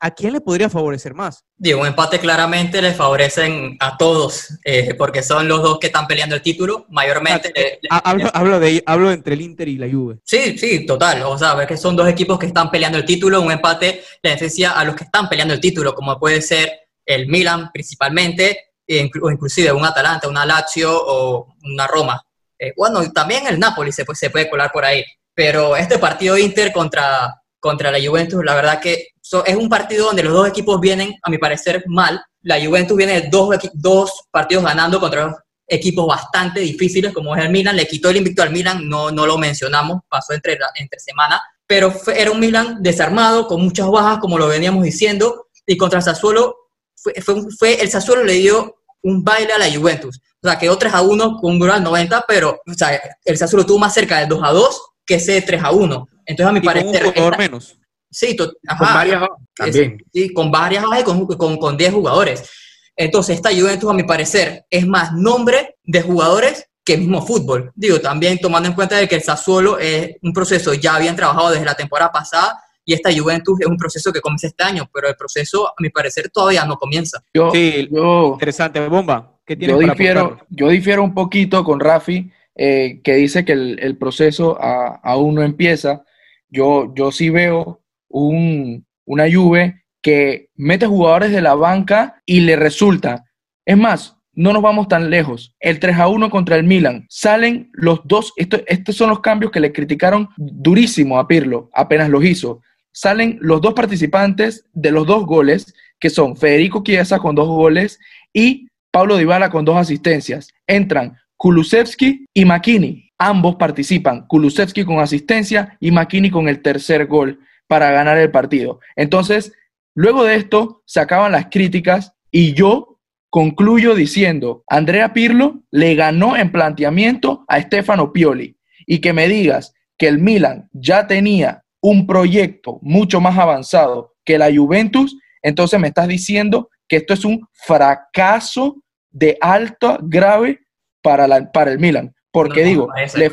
¿a 0.00 0.10
quién 0.10 0.32
le 0.32 0.40
podría 0.40 0.70
favorecer 0.70 1.14
más? 1.14 1.44
Digo, 1.56 1.80
un 1.80 1.86
empate 1.86 2.18
claramente 2.18 2.80
le 2.80 2.94
favorecen 2.94 3.76
a 3.80 3.96
todos, 3.96 4.58
eh, 4.64 4.94
porque 4.94 5.22
son 5.22 5.48
los 5.48 5.62
dos 5.62 5.78
que 5.78 5.88
están 5.88 6.06
peleando 6.06 6.36
el 6.36 6.42
título, 6.42 6.86
mayormente. 6.88 7.80
Ah, 7.90 8.02
hablo, 8.04 8.30
hablo, 8.32 8.60
de, 8.60 8.82
hablo 8.86 9.10
entre 9.10 9.34
el 9.34 9.42
Inter 9.42 9.68
y 9.68 9.76
la 9.76 9.88
Juve. 9.90 10.18
Sí, 10.24 10.56
sí, 10.58 10.86
total. 10.86 11.22
O 11.22 11.36
sea, 11.36 11.54
ves 11.54 11.66
que 11.66 11.76
son 11.76 11.96
dos 11.96 12.08
equipos 12.08 12.38
que 12.38 12.46
están 12.46 12.70
peleando 12.70 12.98
el 12.98 13.04
título, 13.04 13.40
un 13.40 13.52
empate 13.52 14.02
le 14.22 14.36
decía 14.36 14.72
a 14.72 14.84
los 14.84 14.94
que 14.94 15.04
están 15.04 15.28
peleando 15.28 15.54
el 15.54 15.60
título, 15.60 15.94
como 15.94 16.18
puede 16.18 16.40
ser 16.40 16.88
el 17.04 17.26
Milan 17.26 17.70
principalmente, 17.72 18.72
e 18.86 19.10
o 19.20 19.30
inclusive 19.30 19.72
un 19.72 19.84
Atalanta, 19.84 20.28
una 20.28 20.46
Lazio 20.46 20.90
o 20.94 21.54
una 21.64 21.86
Roma. 21.86 22.22
Eh, 22.58 22.72
bueno, 22.76 23.10
también 23.12 23.46
el 23.46 23.58
Napoli 23.58 23.92
se, 23.92 24.04
se 24.14 24.30
puede 24.30 24.48
colar 24.48 24.72
por 24.72 24.84
ahí, 24.84 25.04
pero 25.34 25.76
este 25.76 25.98
partido 25.98 26.36
Inter 26.36 26.72
contra, 26.72 27.42
contra 27.60 27.90
la 27.90 27.98
Juventus, 28.04 28.44
la 28.44 28.54
verdad 28.54 28.80
que 28.80 29.08
es 29.46 29.56
un 29.56 29.68
partido 29.68 30.06
donde 30.06 30.22
los 30.22 30.32
dos 30.32 30.48
equipos 30.48 30.80
vienen, 30.80 31.14
a 31.22 31.30
mi 31.30 31.38
parecer, 31.38 31.84
mal. 31.86 32.20
La 32.42 32.64
Juventus 32.64 32.96
viene 32.96 33.28
dos, 33.30 33.56
dos 33.74 34.22
partidos 34.30 34.64
ganando 34.64 35.00
contra 35.00 35.34
equipos 35.66 36.06
bastante 36.06 36.60
difíciles 36.60 37.12
como 37.12 37.36
es 37.36 37.44
el 37.44 37.50
Milan, 37.50 37.76
le 37.76 37.86
quitó 37.86 38.08
el 38.08 38.16
invicto 38.16 38.42
al 38.42 38.50
Milan, 38.50 38.88
no, 38.88 39.10
no 39.10 39.26
lo 39.26 39.36
mencionamos, 39.36 40.00
pasó 40.08 40.32
entre, 40.32 40.58
entre 40.76 40.98
semana, 40.98 41.40
pero 41.66 41.92
era 42.14 42.30
un 42.30 42.40
Milan 42.40 42.82
desarmado, 42.82 43.46
con 43.46 43.60
muchas 43.62 43.88
bajas, 43.88 44.18
como 44.18 44.38
lo 44.38 44.48
veníamos 44.48 44.82
diciendo, 44.82 45.48
y 45.66 45.76
contra 45.76 46.00
Sassuolo, 46.00 46.56
fue, 46.96 47.14
fue, 47.58 47.82
el 47.82 47.90
Sassuolo 47.90 48.24
le 48.24 48.32
dio 48.34 48.76
un 49.02 49.22
baile 49.22 49.52
a 49.52 49.58
la 49.58 49.70
Juventus. 49.70 50.18
O 50.42 50.48
sea, 50.48 50.58
quedó 50.58 50.78
3 50.78 50.94
a 50.94 51.02
1 51.02 51.36
con 51.36 51.52
un 51.52 51.58
gol 51.58 51.70
al 51.70 51.82
90, 51.82 52.24
pero 52.26 52.62
o 52.66 52.74
sea, 52.74 52.98
el 53.24 53.36
Sassuolo 53.36 53.66
tuvo 53.66 53.78
más 53.78 53.92
cerca 53.92 54.18
de 54.18 54.26
2 54.26 54.40
a 54.42 54.50
2 54.50 54.82
que 55.04 55.16
ese 55.16 55.42
3 55.42 55.62
a 55.62 55.72
1. 55.72 56.08
Entonces, 56.26 56.50
a 56.50 56.52
mi 56.52 56.60
parecer... 56.60 57.00
Con 57.00 57.06
un 57.06 57.12
jugador 57.12 57.38
menos. 57.38 57.76
Sí, 58.10 58.36
ajá, 58.66 58.78
con 58.78 58.94
varias 58.94 59.22
también. 59.54 60.04
sí, 60.12 60.32
con 60.32 60.50
varias 60.50 60.82
bajas 60.82 61.00
y 61.00 61.04
con, 61.04 61.26
con, 61.26 61.56
con 61.58 61.76
10 61.76 61.92
jugadores. 61.92 62.50
Entonces, 62.96 63.36
esta 63.36 63.50
Juventus, 63.50 63.90
a 63.90 63.94
mi 63.94 64.02
parecer, 64.02 64.64
es 64.70 64.86
más 64.86 65.12
nombre 65.12 65.76
de 65.84 66.02
jugadores 66.02 66.68
que 66.84 66.96
mismo 66.96 67.24
fútbol. 67.24 67.70
Digo, 67.74 68.00
también 68.00 68.38
tomando 68.38 68.68
en 68.68 68.74
cuenta 68.74 68.96
de 68.96 69.06
que 69.06 69.16
el 69.16 69.22
Sassuolo 69.22 69.78
es 69.78 70.16
un 70.22 70.32
proceso 70.32 70.72
ya 70.74 70.98
bien 70.98 71.14
trabajado 71.14 71.50
desde 71.50 71.64
la 71.64 71.74
temporada 71.74 72.10
pasada 72.10 72.58
y 72.88 72.94
esta 72.94 73.10
Juventus 73.14 73.60
es 73.60 73.66
un 73.66 73.76
proceso 73.76 74.10
que 74.10 74.22
comienza 74.22 74.46
este 74.46 74.64
año, 74.64 74.88
pero 74.90 75.08
el 75.08 75.14
proceso, 75.14 75.68
a 75.68 75.74
mi 75.78 75.90
parecer, 75.90 76.30
todavía 76.30 76.64
no 76.64 76.78
comienza. 76.78 77.22
Yo, 77.34 77.50
sí, 77.50 77.86
yo, 77.92 78.30
interesante. 78.32 78.80
Bomba, 78.88 79.38
¿qué 79.44 79.58
yo, 79.58 79.78
difiero, 79.78 80.38
yo 80.48 80.68
difiero 80.68 81.04
un 81.04 81.12
poquito 81.12 81.62
con 81.64 81.80
Rafi, 81.80 82.32
eh, 82.54 83.02
que 83.04 83.16
dice 83.16 83.44
que 83.44 83.52
el, 83.52 83.98
proceso 83.98 84.58
aún 84.58 85.34
no 85.34 85.42
empieza. 85.42 86.02
Yo, 86.48 86.94
yo 86.94 87.12
sí 87.12 87.28
veo 87.28 87.82
un, 88.08 88.86
una 89.04 89.24
Juve 89.32 89.82
que 90.02 90.50
mete 90.56 90.86
jugadores 90.86 91.32
de 91.32 91.40
la 91.40 91.54
banca 91.54 92.22
y 92.24 92.40
le 92.40 92.56
resulta. 92.56 93.24
Es 93.64 93.76
más, 93.76 94.16
no 94.32 94.52
nos 94.52 94.62
vamos 94.62 94.86
tan 94.86 95.10
lejos. 95.10 95.54
El 95.58 95.80
3 95.80 95.96
a 95.98 96.08
1 96.08 96.30
contra 96.30 96.56
el 96.56 96.64
Milan. 96.64 97.06
Salen 97.08 97.70
los 97.72 98.02
dos, 98.04 98.32
estos 98.36 98.94
son 98.94 99.10
los 99.10 99.20
cambios 99.20 99.50
que 99.50 99.60
le 99.60 99.72
criticaron 99.72 100.28
durísimo 100.36 101.18
a 101.18 101.26
Pirlo, 101.26 101.70
apenas 101.74 102.08
los 102.08 102.24
hizo. 102.24 102.62
Salen 102.92 103.38
los 103.40 103.60
dos 103.60 103.74
participantes 103.74 104.64
de 104.72 104.92
los 104.92 105.06
dos 105.06 105.26
goles, 105.26 105.74
que 105.98 106.08
son 106.08 106.36
Federico 106.36 106.82
Chiesa 106.84 107.18
con 107.18 107.34
dos 107.34 107.48
goles 107.48 107.98
y 108.32 108.68
Pablo 108.92 109.16
Dybala 109.16 109.50
con 109.50 109.64
dos 109.64 109.76
asistencias. 109.76 110.48
Entran 110.66 111.16
Kulusevski 111.36 112.26
y 112.32 112.44
Makini. 112.44 113.10
Ambos 113.18 113.56
participan. 113.56 114.26
Kulusevski 114.26 114.84
con 114.84 115.00
asistencia 115.00 115.76
y 115.80 115.90
Makini 115.90 116.30
con 116.30 116.48
el 116.48 116.62
tercer 116.62 117.06
gol 117.06 117.40
para 117.68 117.92
ganar 117.92 118.18
el 118.18 118.32
partido. 118.32 118.80
Entonces, 118.96 119.52
Luego 119.98 120.22
de 120.22 120.36
esto 120.36 120.84
se 120.86 121.00
acaban 121.00 121.32
las 121.32 121.46
críticas 121.46 122.12
y 122.30 122.54
yo 122.54 123.00
concluyo 123.30 123.96
diciendo, 123.96 124.62
Andrea 124.68 125.12
Pirlo 125.12 125.64
le 125.72 125.96
ganó 125.96 126.36
en 126.36 126.52
planteamiento 126.52 127.44
a 127.48 127.60
Stefano 127.60 128.12
Pioli 128.12 128.56
y 128.86 129.00
que 129.00 129.12
me 129.12 129.26
digas 129.26 129.74
que 129.96 130.06
el 130.06 130.20
Milan 130.20 130.68
ya 130.72 131.08
tenía 131.08 131.64
un 131.80 132.06
proyecto 132.06 132.78
mucho 132.80 133.20
más 133.20 133.36
avanzado 133.36 134.14
que 134.24 134.38
la 134.38 134.54
Juventus, 134.54 135.18
entonces 135.42 135.80
me 135.80 135.88
estás 135.88 136.06
diciendo 136.06 136.70
que 136.86 136.98
esto 136.98 137.14
es 137.14 137.24
un 137.24 137.48
fracaso 137.52 138.80
de 139.10 139.36
alto 139.40 139.98
grave 140.00 140.60
para, 141.02 141.26
la, 141.26 141.50
para 141.50 141.72
el 141.72 141.80
Milan. 141.80 142.14
Porque 142.30 142.62
digo, 142.62 142.86
le, 143.16 143.32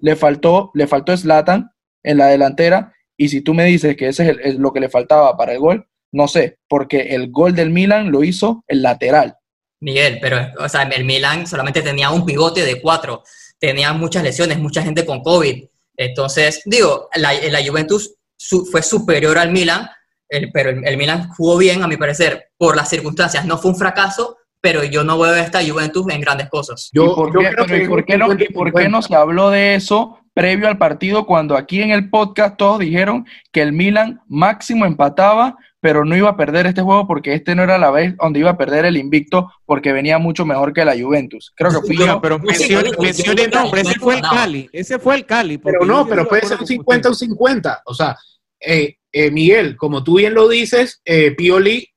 le, 0.00 0.16
faltó, 0.16 0.72
le 0.74 0.86
faltó 0.88 1.16
Zlatan 1.16 1.70
en 2.02 2.18
la 2.18 2.26
delantera 2.26 2.92
y 3.16 3.28
si 3.28 3.40
tú 3.40 3.54
me 3.54 3.64
dices 3.64 3.96
que 3.96 4.08
ese 4.08 4.36
es, 4.42 4.56
lo 4.56 4.72
que 4.72 4.80
le 4.80 4.88
faltaba 4.88 5.36
para 5.36 5.52
el 5.52 5.58
gol, 5.58 5.86
no 6.12 6.28
sé, 6.28 6.58
porque 6.68 7.14
el 7.14 7.30
gol 7.30 7.54
del 7.54 7.70
Milan 7.70 8.10
lo 8.10 8.22
hizo 8.22 8.64
el 8.68 8.82
lateral. 8.82 9.36
Miguel, 9.80 10.18
pero 10.20 10.38
o 10.58 10.68
sea, 10.68 10.82
el 10.82 11.04
Milan 11.04 11.46
solamente 11.46 11.82
tenía 11.82 12.10
un 12.10 12.24
pivote 12.24 12.64
de 12.64 12.80
cuatro, 12.80 13.22
tenía 13.58 13.92
muchas 13.92 14.22
lesiones, 14.22 14.58
mucha 14.58 14.82
gente 14.82 15.04
con 15.04 15.22
COVID. 15.22 15.64
Entonces, 15.96 16.62
digo, 16.64 17.08
la, 17.14 17.32
la 17.34 17.66
Juventus 17.66 18.14
fue 18.70 18.82
superior 18.82 19.38
al 19.38 19.50
Milan, 19.50 19.88
pero 20.52 20.70
el, 20.70 20.96
Milan 20.96 21.28
jugó 21.36 21.56
bien, 21.56 21.82
a 21.82 21.88
mi 21.88 21.96
parecer, 21.96 22.50
por 22.56 22.76
las 22.76 22.88
circunstancias. 22.88 23.46
No 23.46 23.58
fue 23.58 23.70
un 23.70 23.76
fracaso, 23.76 24.38
pero 24.60 24.84
yo 24.84 25.04
no 25.04 25.18
veo 25.18 25.32
a 25.32 25.40
esta 25.40 25.64
Juventus 25.66 26.06
en 26.10 26.20
grandes 26.20 26.48
cosas. 26.48 26.90
Yo, 26.92 27.14
por, 27.14 27.32
qué, 27.32 27.86
¿por 27.86 28.04
qué 28.04 28.18
no, 28.18 28.28
por 28.54 28.72
qué 28.72 28.88
no 28.88 29.02
se 29.02 29.14
habló 29.14 29.50
de 29.50 29.74
eso 29.74 30.18
previo 30.36 30.68
al 30.68 30.76
partido 30.76 31.24
cuando 31.24 31.56
aquí 31.56 31.80
en 31.80 31.92
el 31.92 32.10
podcast 32.10 32.58
todos 32.58 32.78
dijeron 32.78 33.24
que 33.52 33.62
el 33.62 33.72
Milan 33.72 34.20
máximo 34.28 34.84
empataba, 34.84 35.56
pero 35.80 36.04
no 36.04 36.14
iba 36.14 36.28
a 36.28 36.36
perder 36.36 36.66
este 36.66 36.82
juego 36.82 37.06
porque 37.06 37.32
este 37.32 37.54
no 37.54 37.62
era 37.62 37.78
la 37.78 37.90
vez 37.90 38.14
donde 38.18 38.40
iba 38.40 38.50
a 38.50 38.58
perder 38.58 38.84
el 38.84 38.98
invicto 38.98 39.50
porque 39.64 39.94
venía 39.94 40.18
mucho 40.18 40.44
mejor 40.44 40.74
que 40.74 40.84
la 40.84 40.92
Juventus. 40.92 41.54
Creo 41.56 41.70
que 41.70 41.86
fui 41.86 41.96
yo. 41.96 42.20
Pero 42.20 42.38
mencione, 42.38 42.90
no, 43.50 43.74
ese 43.74 43.98
fue 43.98 44.16
el 44.16 44.20
Cali, 44.20 44.68
ese 44.74 44.98
fue 44.98 45.14
el 45.14 45.24
Cali. 45.24 45.56
Pero 45.56 45.86
no, 45.86 46.06
pero 46.06 46.28
puede 46.28 46.46
ser 46.46 46.60
un 46.60 46.66
50 46.66 47.08
o 47.08 47.14
50. 47.14 47.82
O 47.86 47.94
sea, 47.94 48.14
eh, 48.60 48.98
eh, 49.10 49.30
Miguel, 49.30 49.74
como 49.78 50.04
tú 50.04 50.18
bien 50.18 50.34
lo 50.34 50.50
dices, 50.50 51.00
eh, 51.06 51.30
Pioli 51.30 51.88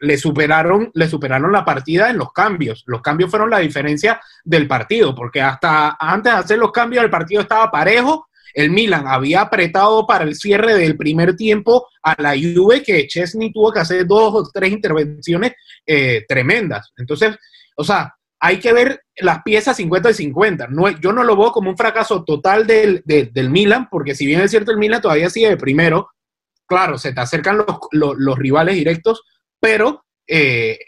le 0.00 0.18
superaron, 0.18 0.90
le 0.94 1.08
superaron 1.08 1.52
la 1.52 1.64
partida 1.64 2.10
en 2.10 2.18
los 2.18 2.32
cambios. 2.32 2.82
Los 2.86 3.02
cambios 3.02 3.30
fueron 3.30 3.50
la 3.50 3.58
diferencia 3.58 4.20
del 4.44 4.66
partido, 4.66 5.14
porque 5.14 5.40
hasta 5.40 5.96
antes 5.98 6.32
de 6.32 6.38
hacer 6.38 6.58
los 6.58 6.72
cambios 6.72 7.04
el 7.04 7.10
partido 7.10 7.42
estaba 7.42 7.70
parejo. 7.70 8.28
El 8.52 8.70
Milan 8.70 9.06
había 9.06 9.42
apretado 9.42 10.06
para 10.06 10.24
el 10.24 10.34
cierre 10.34 10.74
del 10.74 10.96
primer 10.96 11.36
tiempo 11.36 11.86
a 12.02 12.20
la 12.20 12.30
Juve, 12.30 12.82
que 12.82 13.06
Chesney 13.06 13.52
tuvo 13.52 13.72
que 13.72 13.80
hacer 13.80 14.06
dos 14.06 14.34
o 14.34 14.50
tres 14.52 14.72
intervenciones 14.72 15.52
eh, 15.86 16.24
tremendas. 16.26 16.92
Entonces, 16.96 17.36
o 17.76 17.84
sea, 17.84 18.12
hay 18.40 18.58
que 18.58 18.72
ver 18.72 19.02
las 19.16 19.42
piezas 19.42 19.76
50 19.76 20.10
y 20.10 20.14
50. 20.14 20.66
No, 20.68 20.88
yo 20.88 21.12
no 21.12 21.22
lo 21.22 21.36
veo 21.36 21.52
como 21.52 21.70
un 21.70 21.76
fracaso 21.76 22.24
total 22.24 22.66
del, 22.66 23.02
del 23.04 23.50
Milan, 23.50 23.88
porque 23.90 24.14
si 24.14 24.26
bien 24.26 24.40
es 24.40 24.50
cierto 24.50 24.72
el 24.72 24.78
Milan 24.78 25.02
todavía 25.02 25.30
sigue 25.30 25.50
de 25.50 25.56
primero, 25.56 26.08
claro, 26.66 26.96
se 26.96 27.12
te 27.12 27.20
acercan 27.20 27.58
los, 27.58 28.16
los 28.16 28.38
rivales 28.38 28.76
directos, 28.76 29.22
pero 29.60 30.04
eh, 30.26 30.78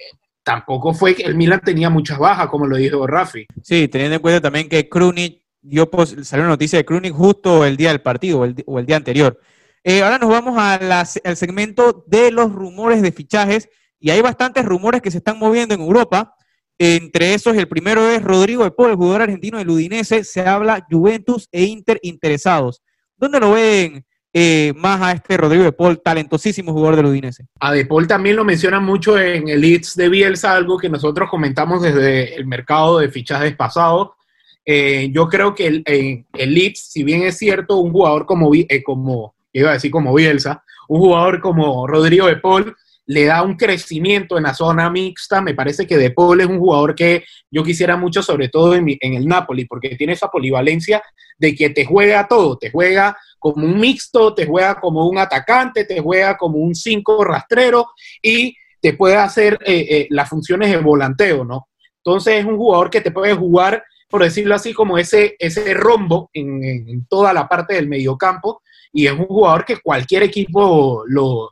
tampoco 0.42 0.94
fue 0.94 1.14
que 1.14 1.22
el 1.22 1.35
Milan 1.35 1.61
tenía 1.64 1.90
muchas 1.90 2.18
bajas, 2.18 2.48
como 2.48 2.66
lo 2.66 2.76
dijo 2.76 3.06
Rafi. 3.06 3.46
Sí, 3.62 3.88
teniendo 3.88 4.16
en 4.16 4.22
cuenta 4.22 4.40
también 4.40 4.68
que 4.68 4.88
Krunic, 4.88 5.42
dio 5.61 5.88
salió 6.24 6.44
una 6.44 6.54
noticia 6.54 6.78
de 6.78 6.85
Krunic 6.85 7.12
justo 7.12 7.64
el 7.64 7.76
día 7.76 7.90
del 7.90 8.00
partido 8.00 8.40
o 8.40 8.78
el, 8.78 8.87
día 8.87 8.96
anterior. 8.96 9.38
Eh, 9.85 10.02
ahora 10.02 10.18
nos 10.18 10.30
vamos 10.30 10.56
al 10.58 11.37
segmento 11.37 12.04
de 12.06 12.30
los 12.30 12.52
rumores 12.52 13.02
de 13.02 13.12
fichajes 13.12 13.68
y 13.98 14.11
hay 14.11 14.20
bastantes 14.20 14.64
rumores 14.64 15.02
que 15.02 15.11
se 15.11 15.18
están 15.18 15.38
moviendo 15.38 15.74
en 15.74 15.80
Europa. 15.80 16.35
Entre 16.78 17.35
esos, 17.35 17.56
el 17.56 17.68
primero 17.68 18.08
es 18.08 18.22
Rodrigo 18.22 18.64
de 18.64 18.72
el 18.76 18.96
jugador 18.96 19.22
argentino 19.22 19.58
del 19.58 19.70
Udinese. 19.70 20.24
Se 20.24 20.40
habla 20.40 20.85
Juventus 20.90 21.48
e 21.52 21.62
Inter 21.64 22.00
interesados. 22.02 22.82
¿Dónde 23.16 23.38
lo 23.38 23.52
ven 23.52 24.04
eh, 24.35 24.73
más 24.77 25.01
a 25.03 25.12
este 25.12 25.37
Rodrigo 25.37 25.64
de 25.64 25.73
Paul, 25.73 26.01
talentosísimo 26.01 26.73
jugador 26.73 26.97
del 26.97 27.07
Udinese. 27.07 27.47
A 27.61 27.73
de 27.73 27.85
Paul 27.85 28.07
también 28.07 28.37
lo 28.37 28.45
menciona 28.45 28.81
mucho 28.81 29.18
en 29.18 29.49
el 29.49 29.61
Leeds 29.61 29.95
de 29.95 30.09
Bielsa, 30.09 30.55
algo 30.55 30.79
que 30.79 30.88
nosotros 30.88 31.29
comentamos 31.29 31.83
desde 31.83 32.35
el 32.35 32.47
mercado 32.47 32.99
de 32.99 33.11
fichajes 33.11 33.55
pasado. 33.55 34.16
Eh, 34.64 35.11
yo 35.12 35.29
creo 35.29 35.55
que 35.55 35.66
el, 35.66 35.83
el, 35.85 36.55
Leeds, 36.55 36.79
si 36.92 37.03
bien 37.03 37.23
es 37.25 37.37
cierto, 37.37 37.77
un 37.77 37.92
jugador 37.92 38.25
como, 38.25 38.51
eh, 38.55 38.83
como, 38.83 39.35
iba 39.53 39.71
a 39.71 39.75
decir 39.75 39.90
como 39.90 40.14
Bielsa, 40.14 40.64
un 40.88 41.01
jugador 41.01 41.40
como 41.40 41.87
Rodrigo 41.87 42.27
de 42.27 42.37
Paul, 42.37 42.75
le 43.07 43.25
da 43.25 43.43
un 43.43 43.57
crecimiento 43.57 44.37
en 44.37 44.45
la 44.45 44.55
zona 44.55 44.91
mixta. 44.91 45.41
Me 45.41 45.55
parece 45.55 45.87
que 45.87 45.97
De 45.97 46.11
Paul 46.11 46.41
es 46.41 46.47
un 46.47 46.59
jugador 46.59 46.95
que 46.95 47.25
yo 47.51 47.62
quisiera 47.62 47.97
mucho, 47.97 48.23
sobre 48.23 48.49
todo 48.49 48.75
en, 48.75 48.87
en, 49.01 49.15
el 49.15 49.27
Napoli, 49.27 49.65
porque 49.65 49.97
tiene 49.97 50.12
esa 50.15 50.29
polivalencia 50.29 51.03
de 51.38 51.55
que 51.55 51.71
te 51.71 51.85
juega 51.85 52.29
todo, 52.29 52.57
te 52.57 52.71
juega 52.71 53.17
como 53.38 53.67
un 53.67 53.81
mixto, 53.81 54.35
te 54.35 54.47
juega 54.47 54.77
como 54.77 55.09
un 55.09 55.19
atacante, 55.19 55.85
te 55.85 56.01
juega 56.01 56.37
como 56.37 56.59
un 56.59 56.75
cinco 56.75 57.25
rastrero 57.25 57.88
y 58.23 58.55
te 58.81 58.95
puede 58.95 59.17
hacer 59.17 59.59
eh, 59.65 59.87
eh, 59.88 60.07
las 60.11 60.29
funciones 60.29 60.71
de 60.71 60.77
volanteo, 60.77 61.45
¿no? 61.45 61.69
Entonces 62.05 62.41
es 62.41 62.45
un 62.45 62.57
jugador 62.57 62.91
que 62.91 63.01
te 63.01 63.12
puede 63.12 63.35
jugar, 63.35 63.85
por 64.09 64.25
decirlo 64.25 64.57
así, 64.57 64.75
como 64.75 64.99
ese, 64.99 65.37
ese 65.38 65.73
rombo 65.73 66.31
en, 66.33 67.07
toda 67.07 67.33
la 67.33 67.49
parte 67.49 67.75
del 67.75 67.88
mediocampo 67.88 68.61
y 68.93 69.07
es 69.07 69.12
un 69.12 69.27
jugador 69.27 69.65
que 69.65 69.81
cualquier 69.81 70.25
equipo 70.25 71.05
lo, 71.07 71.51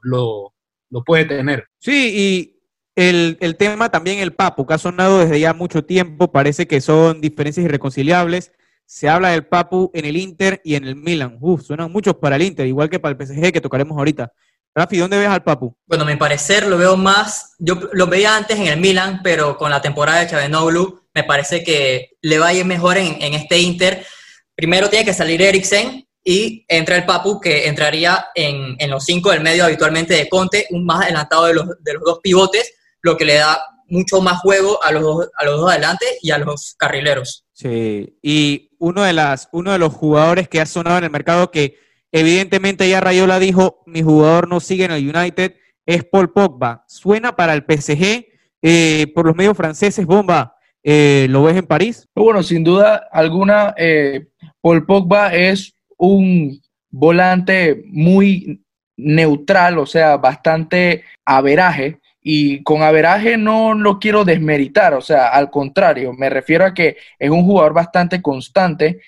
puede 1.05 1.25
tener. 1.25 1.67
Sí, 1.79 2.13
y 2.15 2.63
el, 2.97 3.39
el, 3.41 3.57
tema 3.57 3.91
también 3.91 4.19
el 4.19 4.33
Papu, 4.33 4.67
que 4.67 4.75
ha 4.75 4.79
sonado 4.79 5.21
desde 5.21 5.41
ya 5.41 5.55
mucho 5.55 5.85
tiempo, 5.85 6.33
parece 6.33 6.67
que 6.67 6.81
son 6.81 7.21
diferencias 7.21 7.65
irreconciliables 7.65 8.53
se 8.91 9.09
habla 9.09 9.29
del 9.29 9.47
Papu 9.47 9.93
en 9.95 10.05
el 10.05 10.17
Inter 10.17 10.61
y 10.65 10.75
en 10.75 10.85
el 10.85 10.97
Milan. 10.97 11.39
Uf, 11.41 11.63
suenan 11.63 11.93
muchos 11.93 12.17
para 12.17 12.35
el 12.35 12.43
Inter, 12.43 12.67
igual 12.67 12.91
que 12.91 12.99
para 12.99 13.17
el 13.17 13.25
PSG 13.25 13.53
que 13.53 13.61
tocaremos 13.61 13.97
ahorita. 13.97 14.33
Rafi, 14.75 14.99
¿dónde 14.99 15.17
ves 15.17 15.29
al 15.29 15.45
Papu? 15.45 15.77
Bueno, 15.87 16.03
a 16.03 16.07
mi 16.09 16.17
parecer 16.17 16.67
lo 16.67 16.77
veo 16.77 16.97
más, 16.97 17.55
yo 17.61 17.79
lo 17.93 18.09
veía 18.09 18.37
antes 18.37 18.59
en 18.59 18.67
el 18.67 18.81
Milan, 18.81 19.21
pero 19.23 19.57
con 19.57 19.71
la 19.71 19.81
temporada 19.81 20.19
de 20.19 20.27
Chavenoglu 20.27 21.03
me 21.15 21.23
parece 21.23 21.63
que 21.63 22.17
le 22.21 22.41
va 22.41 22.49
a 22.49 22.53
ir 22.53 22.65
mejor 22.65 22.99
en, 22.99 23.33
este 23.33 23.59
Inter. 23.59 24.05
Primero 24.57 24.91
tiene 24.91 25.05
que 25.05 25.15
salir 25.15 25.41
Eriksen 25.41 26.09
y 26.31 26.65
entra 26.69 26.95
el 26.95 27.05
Papu 27.05 27.41
que 27.41 27.67
entraría 27.67 28.27
en, 28.37 28.77
los 28.89 29.05
cinco 29.05 29.33
del 29.33 29.43
medio 29.43 29.65
habitualmente 29.65 30.15
de 30.15 30.29
Conte, 30.29 30.65
un 30.71 30.87
más 30.87 31.03
adelantado 31.03 31.47
de 31.47 31.55
los, 31.55 31.67
de 31.81 31.95
los 31.95 32.05
dos 32.05 32.21
pivotes, 32.23 32.73
lo 33.03 33.17
que 33.17 33.25
le 33.25 33.35
da 33.35 33.61
mucho 33.89 34.21
más 34.21 34.39
juego 34.39 34.81
a 34.85 34.93
los, 34.93 35.03
dos, 35.03 35.29
a 35.37 35.45
los 35.45 35.59
dos 35.59 35.73
adelante 35.73 36.07
y 36.23 36.31
a 36.31 36.39
los 36.39 36.77
carrileros. 36.79 37.47
Sí, 37.53 38.17
y 38.23 38.71
uno 38.79 39.03
de, 39.03 39.13
las, 39.13 39.49
uno 39.51 39.73
de 39.73 39.81
los 39.81 39.93
jugadores 39.93 40.49
que 40.49 40.61
ha 40.61 40.67
sonado 40.67 40.99
en 40.99 41.05
el 41.05 41.11
mercado 41.11 41.51
que 41.51 41.79
evidentemente 42.13 42.89
ya 42.89 43.01
Rayola 43.01 43.41
dijo, 43.41 43.83
mi 43.87 44.03
jugador 44.03 44.47
no 44.47 44.61
sigue 44.61 44.85
en 44.85 44.93
el 44.93 45.13
United, 45.13 45.57
es 45.85 46.05
Paul 46.05 46.33
Pogba. 46.33 46.85
Suena 46.87 47.35
para 47.35 47.55
el 47.55 47.65
PSG 47.69 48.25
eh, 48.63 49.13
por 49.17 49.27
los 49.27 49.35
medios 49.35 49.57
franceses, 49.57 50.07
bomba. 50.07 50.55
Eh, 50.85 51.27
¿Lo 51.29 51.43
ves 51.43 51.57
en 51.57 51.67
París? 51.67 52.09
Bueno, 52.15 52.45
sin 52.45 52.63
duda 52.63 53.09
alguna, 53.11 53.75
eh, 53.77 54.29
Paul 54.61 54.87
Pogba 54.87 55.35
es 55.35 55.75
un 56.01 56.61
volante 56.91 57.83
muy 57.87 58.65
neutral, 58.97 59.79
o 59.79 59.87
sea, 59.87 60.17
bastante 60.17 61.05
averaje. 61.25 61.99
Y 62.23 62.63
con 62.63 62.83
averaje 62.83 63.37
no 63.37 63.75
lo 63.75 63.99
quiero 63.99 64.25
desmeritar, 64.25 64.93
o 64.93 65.01
sea, 65.01 65.29
al 65.29 65.51
contrario, 65.51 66.13
me 66.13 66.29
refiero 66.29 66.67
a 66.67 66.75
que 66.75 66.99
es 67.19 67.31
un 67.31 67.45
jugador 67.45 67.73
bastante 67.73 68.21
constante, 68.21 69.01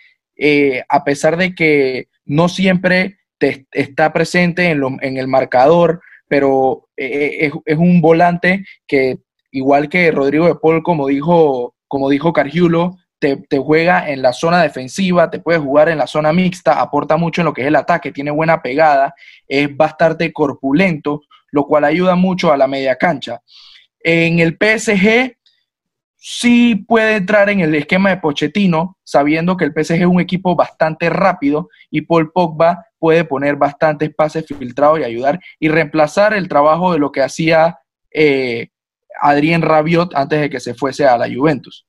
a 0.89 1.05
pesar 1.05 1.37
de 1.37 1.55
que 1.55 2.09
no 2.25 2.49
siempre 2.49 3.19
te, 3.37 3.67
está 3.71 4.15
presente 4.15 4.71
en, 4.71 4.83
en 5.03 5.19
el 5.19 5.29
marcador, 5.29 6.01
pero 6.27 6.89
es, 6.97 7.53
es, 7.67 7.77
un 7.77 8.01
volante 8.01 8.65
que 8.87 9.19
igual 9.51 9.91
que 9.91 10.11
Rodrigo 10.11 10.47
de 10.47 10.55
Paul, 10.55 10.83
como 10.83 11.09
dijo, 11.09 11.75
como 11.89 12.09
dijo 12.09 12.33
Cargiulo, 12.33 12.97
te, 13.23 13.59
juega 13.59 14.11
en 14.11 14.21
la 14.21 14.33
zona 14.33 14.63
defensiva, 14.63 15.31
te 15.31 15.39
puede 15.39 15.61
jugar 15.61 15.89
en 15.89 15.99
la 15.99 16.09
zona 16.09 16.33
mixta, 16.33 16.81
aporta 16.81 17.17
mucho 17.17 17.41
en 17.41 17.45
lo 17.45 17.53
que 17.53 17.61
es 17.61 17.69
el 17.69 17.77
ataque, 17.77 18.11
tiene 18.11 18.33
buena 18.33 18.61
pegada, 18.61 19.15
es 19.47 19.75
bastante 19.77 20.33
corpulento, 20.33 21.21
lo 21.53 21.65
cual 21.65 21.85
ayuda 21.85 22.17
mucho 22.17 22.53
a 22.53 22.57
la 22.57 22.67
media 22.67 22.97
cancha. 22.97 23.41
En 24.01 24.41
el 24.41 24.59
PSG 24.61 25.37
sí 26.17 26.75
puede 26.75 27.17
entrar 27.17 27.49
en 27.49 27.61
el 27.61 27.73
esquema 27.77 28.11
de 28.11 28.17
Pochettino, 28.17 28.99
sabiendo 29.05 29.57
que 29.57 29.67
el 29.67 29.73
PSG 29.73 30.01
es 30.01 30.07
un 30.07 30.21
equipo 30.21 30.57
bastante 30.57 31.09
rápido 31.09 31.69
y 31.91 32.01
Paul 32.01 32.33
Pogba 32.33 32.87
puede 32.99 33.25
poner 33.25 33.55
bastantes 33.55 34.13
pases 34.13 34.47
filtrados 34.47 34.99
y 34.99 35.05
ayudar 35.05 35.39
y 35.61 35.69
reemplazar 35.69 36.35
el 36.35 36.49
trabajo 36.49 36.93
de 36.93 36.99
lo 36.99 37.13
que 37.13 37.23
hacía 37.23 37.79
eh, 38.11 38.71
Adrien 39.21 39.63
Rabiot 39.63 40.13
antes 40.17 40.41
de 40.41 40.51
que 40.51 40.59
se 40.59 40.75
fuese 40.75 41.07
a 41.07 41.17
la 41.17 41.33
Juventus. 41.33 41.87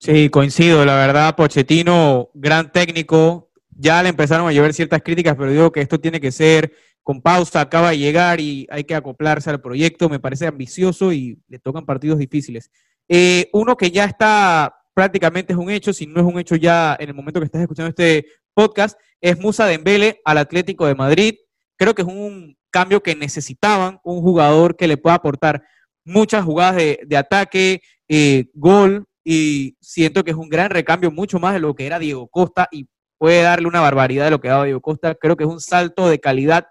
Sí, 0.00 0.30
coincido, 0.30 0.84
la 0.84 0.94
verdad, 0.94 1.34
Pochettino, 1.34 2.30
gran 2.32 2.70
técnico, 2.70 3.50
ya 3.70 4.00
le 4.02 4.10
empezaron 4.10 4.46
a 4.46 4.52
llover 4.52 4.72
ciertas 4.72 5.02
críticas, 5.02 5.34
pero 5.36 5.50
digo 5.50 5.72
que 5.72 5.80
esto 5.80 5.98
tiene 5.98 6.20
que 6.20 6.30
ser 6.30 6.72
con 7.02 7.20
pausa, 7.20 7.62
acaba 7.62 7.90
de 7.90 7.98
llegar 7.98 8.40
y 8.40 8.66
hay 8.70 8.84
que 8.84 8.94
acoplarse 8.94 9.50
al 9.50 9.60
proyecto, 9.60 10.08
me 10.08 10.20
parece 10.20 10.46
ambicioso 10.46 11.12
y 11.12 11.40
le 11.48 11.58
tocan 11.58 11.84
partidos 11.84 12.18
difíciles. 12.18 12.70
Eh, 13.08 13.48
uno 13.52 13.76
que 13.76 13.90
ya 13.90 14.04
está 14.04 14.72
prácticamente 14.94 15.52
es 15.52 15.58
un 15.58 15.70
hecho, 15.70 15.92
si 15.92 16.06
no 16.06 16.20
es 16.20 16.26
un 16.26 16.38
hecho 16.38 16.54
ya 16.54 16.96
en 17.00 17.08
el 17.08 17.14
momento 17.14 17.40
que 17.40 17.46
estás 17.46 17.62
escuchando 17.62 17.88
este 17.88 18.26
podcast, 18.54 19.00
es 19.20 19.38
Musa 19.38 19.66
Dembele 19.66 20.20
al 20.24 20.38
Atlético 20.38 20.86
de 20.86 20.94
Madrid. 20.94 21.34
Creo 21.76 21.94
que 21.94 22.02
es 22.02 22.08
un 22.08 22.56
cambio 22.70 23.02
que 23.02 23.16
necesitaban, 23.16 23.98
un 24.04 24.20
jugador 24.20 24.76
que 24.76 24.86
le 24.86 24.96
pueda 24.96 25.16
aportar 25.16 25.64
muchas 26.04 26.44
jugadas 26.44 26.76
de, 26.76 27.16
ataque, 27.16 27.80
eh, 28.06 28.50
gol, 28.54 29.07
y 29.30 29.76
siento 29.82 30.24
que 30.24 30.30
es 30.30 30.38
un 30.38 30.48
gran 30.48 30.70
recambio, 30.70 31.10
mucho 31.10 31.38
más 31.38 31.52
de 31.52 31.60
lo 31.60 31.74
que 31.74 31.84
era 31.84 31.98
Diego 31.98 32.28
Costa, 32.28 32.66
y 32.72 32.88
puede 33.18 33.42
darle 33.42 33.68
una 33.68 33.82
barbaridad 33.82 34.24
de 34.24 34.30
lo 34.30 34.40
que 34.40 34.48
ha 34.48 34.52
dado 34.52 34.64
Diego 34.64 34.80
Costa. 34.80 35.14
Creo 35.16 35.36
que 35.36 35.44
es 35.44 35.50
un 35.50 35.60
salto 35.60 36.08
de 36.08 36.18
calidad 36.18 36.66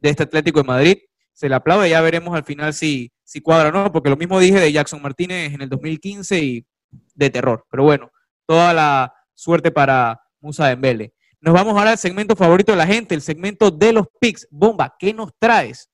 de 0.00 0.10
este 0.10 0.24
Atlético 0.24 0.58
de 0.58 0.66
Madrid. 0.66 0.98
Se 1.32 1.48
le 1.48 1.54
aplaude, 1.54 1.88
ya 1.88 2.00
veremos 2.00 2.34
al 2.34 2.42
final 2.42 2.74
si, 2.74 3.12
si 3.22 3.40
cuadra 3.40 3.68
o 3.68 3.72
no, 3.72 3.92
porque 3.92 4.10
lo 4.10 4.16
mismo 4.16 4.40
dije 4.40 4.58
de 4.58 4.72
Jackson 4.72 5.00
Martínez 5.00 5.54
en 5.54 5.62
el 5.62 5.68
2015 5.68 6.38
y 6.40 6.66
de 7.14 7.30
terror. 7.30 7.64
Pero 7.70 7.84
bueno, 7.84 8.10
toda 8.44 8.74
la 8.74 9.14
suerte 9.32 9.70
para 9.70 10.20
Musa 10.40 10.66
Dembele. 10.66 11.14
Nos 11.40 11.54
vamos 11.54 11.78
ahora 11.78 11.92
al 11.92 11.98
segmento 11.98 12.34
favorito 12.34 12.72
de 12.72 12.78
la 12.78 12.88
gente, 12.88 13.14
el 13.14 13.22
segmento 13.22 13.70
de 13.70 13.92
los 13.92 14.08
picks. 14.20 14.48
Bomba, 14.50 14.96
¿qué 14.98 15.14
nos 15.14 15.30
traes? 15.38 15.88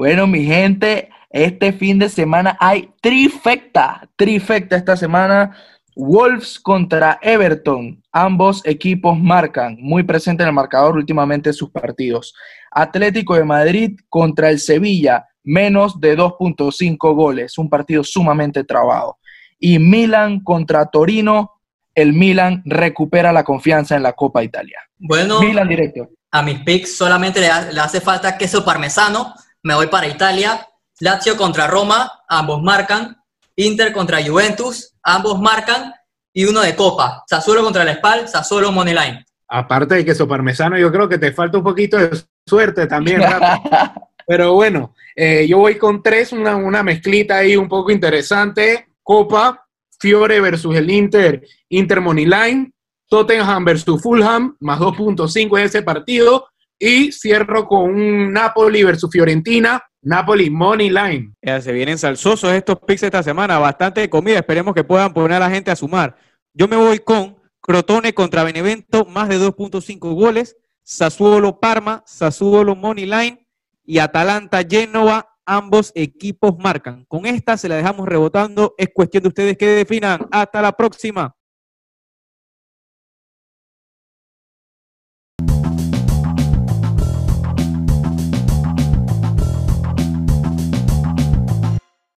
Bueno, 0.00 0.26
mi 0.26 0.46
gente, 0.46 1.10
este 1.28 1.74
fin 1.74 1.98
de 1.98 2.08
semana 2.08 2.56
hay 2.58 2.88
trifecta, 3.02 4.08
trifecta 4.16 4.76
esta 4.76 4.96
semana. 4.96 5.54
Wolves 5.94 6.58
contra 6.58 7.18
Everton. 7.20 8.02
Ambos 8.10 8.62
equipos 8.64 9.18
marcan, 9.18 9.76
muy 9.78 10.02
presente 10.02 10.42
en 10.42 10.48
el 10.48 10.54
marcador 10.54 10.96
últimamente 10.96 11.52
sus 11.52 11.68
partidos. 11.68 12.32
Atlético 12.70 13.34
de 13.34 13.44
Madrid 13.44 14.00
contra 14.08 14.48
el 14.48 14.58
Sevilla, 14.58 15.26
menos 15.44 16.00
de 16.00 16.16
2.5 16.16 17.14
goles, 17.14 17.58
un 17.58 17.68
partido 17.68 18.02
sumamente 18.02 18.64
trabado. 18.64 19.18
Y 19.58 19.78
Milan 19.78 20.40
contra 20.40 20.86
Torino, 20.86 21.60
el 21.94 22.14
Milan 22.14 22.62
recupera 22.64 23.34
la 23.34 23.44
confianza 23.44 23.96
en 23.96 24.02
la 24.02 24.14
Copa 24.14 24.42
Italia. 24.42 24.78
Bueno, 24.96 25.42
Milan 25.42 25.68
directo. 25.68 26.08
A 26.30 26.40
mis 26.40 26.60
picks 26.60 26.96
solamente 26.96 27.38
le, 27.38 27.48
le 27.74 27.80
hace 27.80 28.00
falta 28.00 28.38
queso 28.38 28.64
parmesano 28.64 29.34
me 29.62 29.74
voy 29.74 29.88
para 29.88 30.06
Italia. 30.06 30.66
Lazio 31.00 31.36
contra 31.36 31.66
Roma, 31.66 32.10
ambos 32.28 32.62
marcan. 32.62 33.16
Inter 33.56 33.92
contra 33.92 34.22
Juventus, 34.22 34.94
ambos 35.02 35.40
marcan. 35.40 35.92
Y 36.32 36.44
uno 36.44 36.60
de 36.60 36.76
Copa, 36.76 37.24
Sassuolo 37.26 37.62
contra 37.62 37.84
la 37.84 37.94
Spal, 37.94 38.28
Sassuolo 38.28 38.70
Moneyline. 38.70 39.24
Aparte 39.48 39.96
de 39.96 40.04
queso 40.04 40.28
parmesano, 40.28 40.78
yo 40.78 40.92
creo 40.92 41.08
que 41.08 41.18
te 41.18 41.32
falta 41.32 41.58
un 41.58 41.64
poquito 41.64 41.96
de 41.96 42.20
suerte 42.46 42.86
también, 42.86 43.22
Pero 44.26 44.52
bueno, 44.52 44.94
eh, 45.16 45.44
yo 45.48 45.58
voy 45.58 45.76
con 45.76 46.04
tres, 46.04 46.32
una, 46.32 46.54
una 46.54 46.84
mezclita 46.84 47.38
ahí 47.38 47.56
un 47.56 47.68
poco 47.68 47.90
interesante. 47.90 48.86
Copa, 49.02 49.66
Fiore 49.98 50.40
versus 50.40 50.76
el 50.76 50.88
Inter, 50.88 51.42
Inter 51.68 52.00
Moneyline. 52.00 52.72
Tottenham 53.08 53.64
versus 53.64 54.00
Fulham, 54.00 54.56
más 54.60 54.78
2.5 54.78 55.58
en 55.58 55.64
ese 55.64 55.82
partido. 55.82 56.46
Y 56.82 57.12
cierro 57.12 57.66
con 57.66 57.90
un 57.90 58.32
Napoli 58.32 58.82
versus 58.82 59.10
Fiorentina, 59.12 59.82
Napoli 60.00 60.48
Money 60.48 60.88
Line. 60.88 61.34
Ya 61.42 61.60
se 61.60 61.72
vienen 61.72 61.98
salsosos 61.98 62.52
estos 62.52 62.78
picks 62.86 63.02
esta 63.02 63.22
semana, 63.22 63.58
bastante 63.58 64.08
comida, 64.08 64.38
esperemos 64.38 64.74
que 64.74 64.82
puedan 64.82 65.12
poner 65.12 65.36
a 65.36 65.40
la 65.40 65.50
gente 65.50 65.70
a 65.70 65.76
sumar. 65.76 66.16
Yo 66.54 66.68
me 66.68 66.76
voy 66.76 67.00
con 67.00 67.36
Crotone 67.60 68.14
contra 68.14 68.44
Benevento, 68.44 69.04
más 69.04 69.28
de 69.28 69.38
2.5 69.38 70.14
goles, 70.14 70.56
Sassuolo 70.82 71.60
Parma, 71.60 72.02
Sassuolo 72.06 72.74
Money 72.74 73.04
Line 73.04 73.46
y 73.84 73.98
Atalanta 73.98 74.62
Genova, 74.66 75.36
ambos 75.44 75.92
equipos 75.94 76.56
marcan. 76.58 77.04
Con 77.04 77.26
esta 77.26 77.58
se 77.58 77.68
la 77.68 77.76
dejamos 77.76 78.08
rebotando, 78.08 78.74
es 78.78 78.88
cuestión 78.94 79.22
de 79.24 79.28
ustedes 79.28 79.58
que 79.58 79.66
definan. 79.66 80.26
Hasta 80.30 80.62
la 80.62 80.72
próxima. 80.72 81.36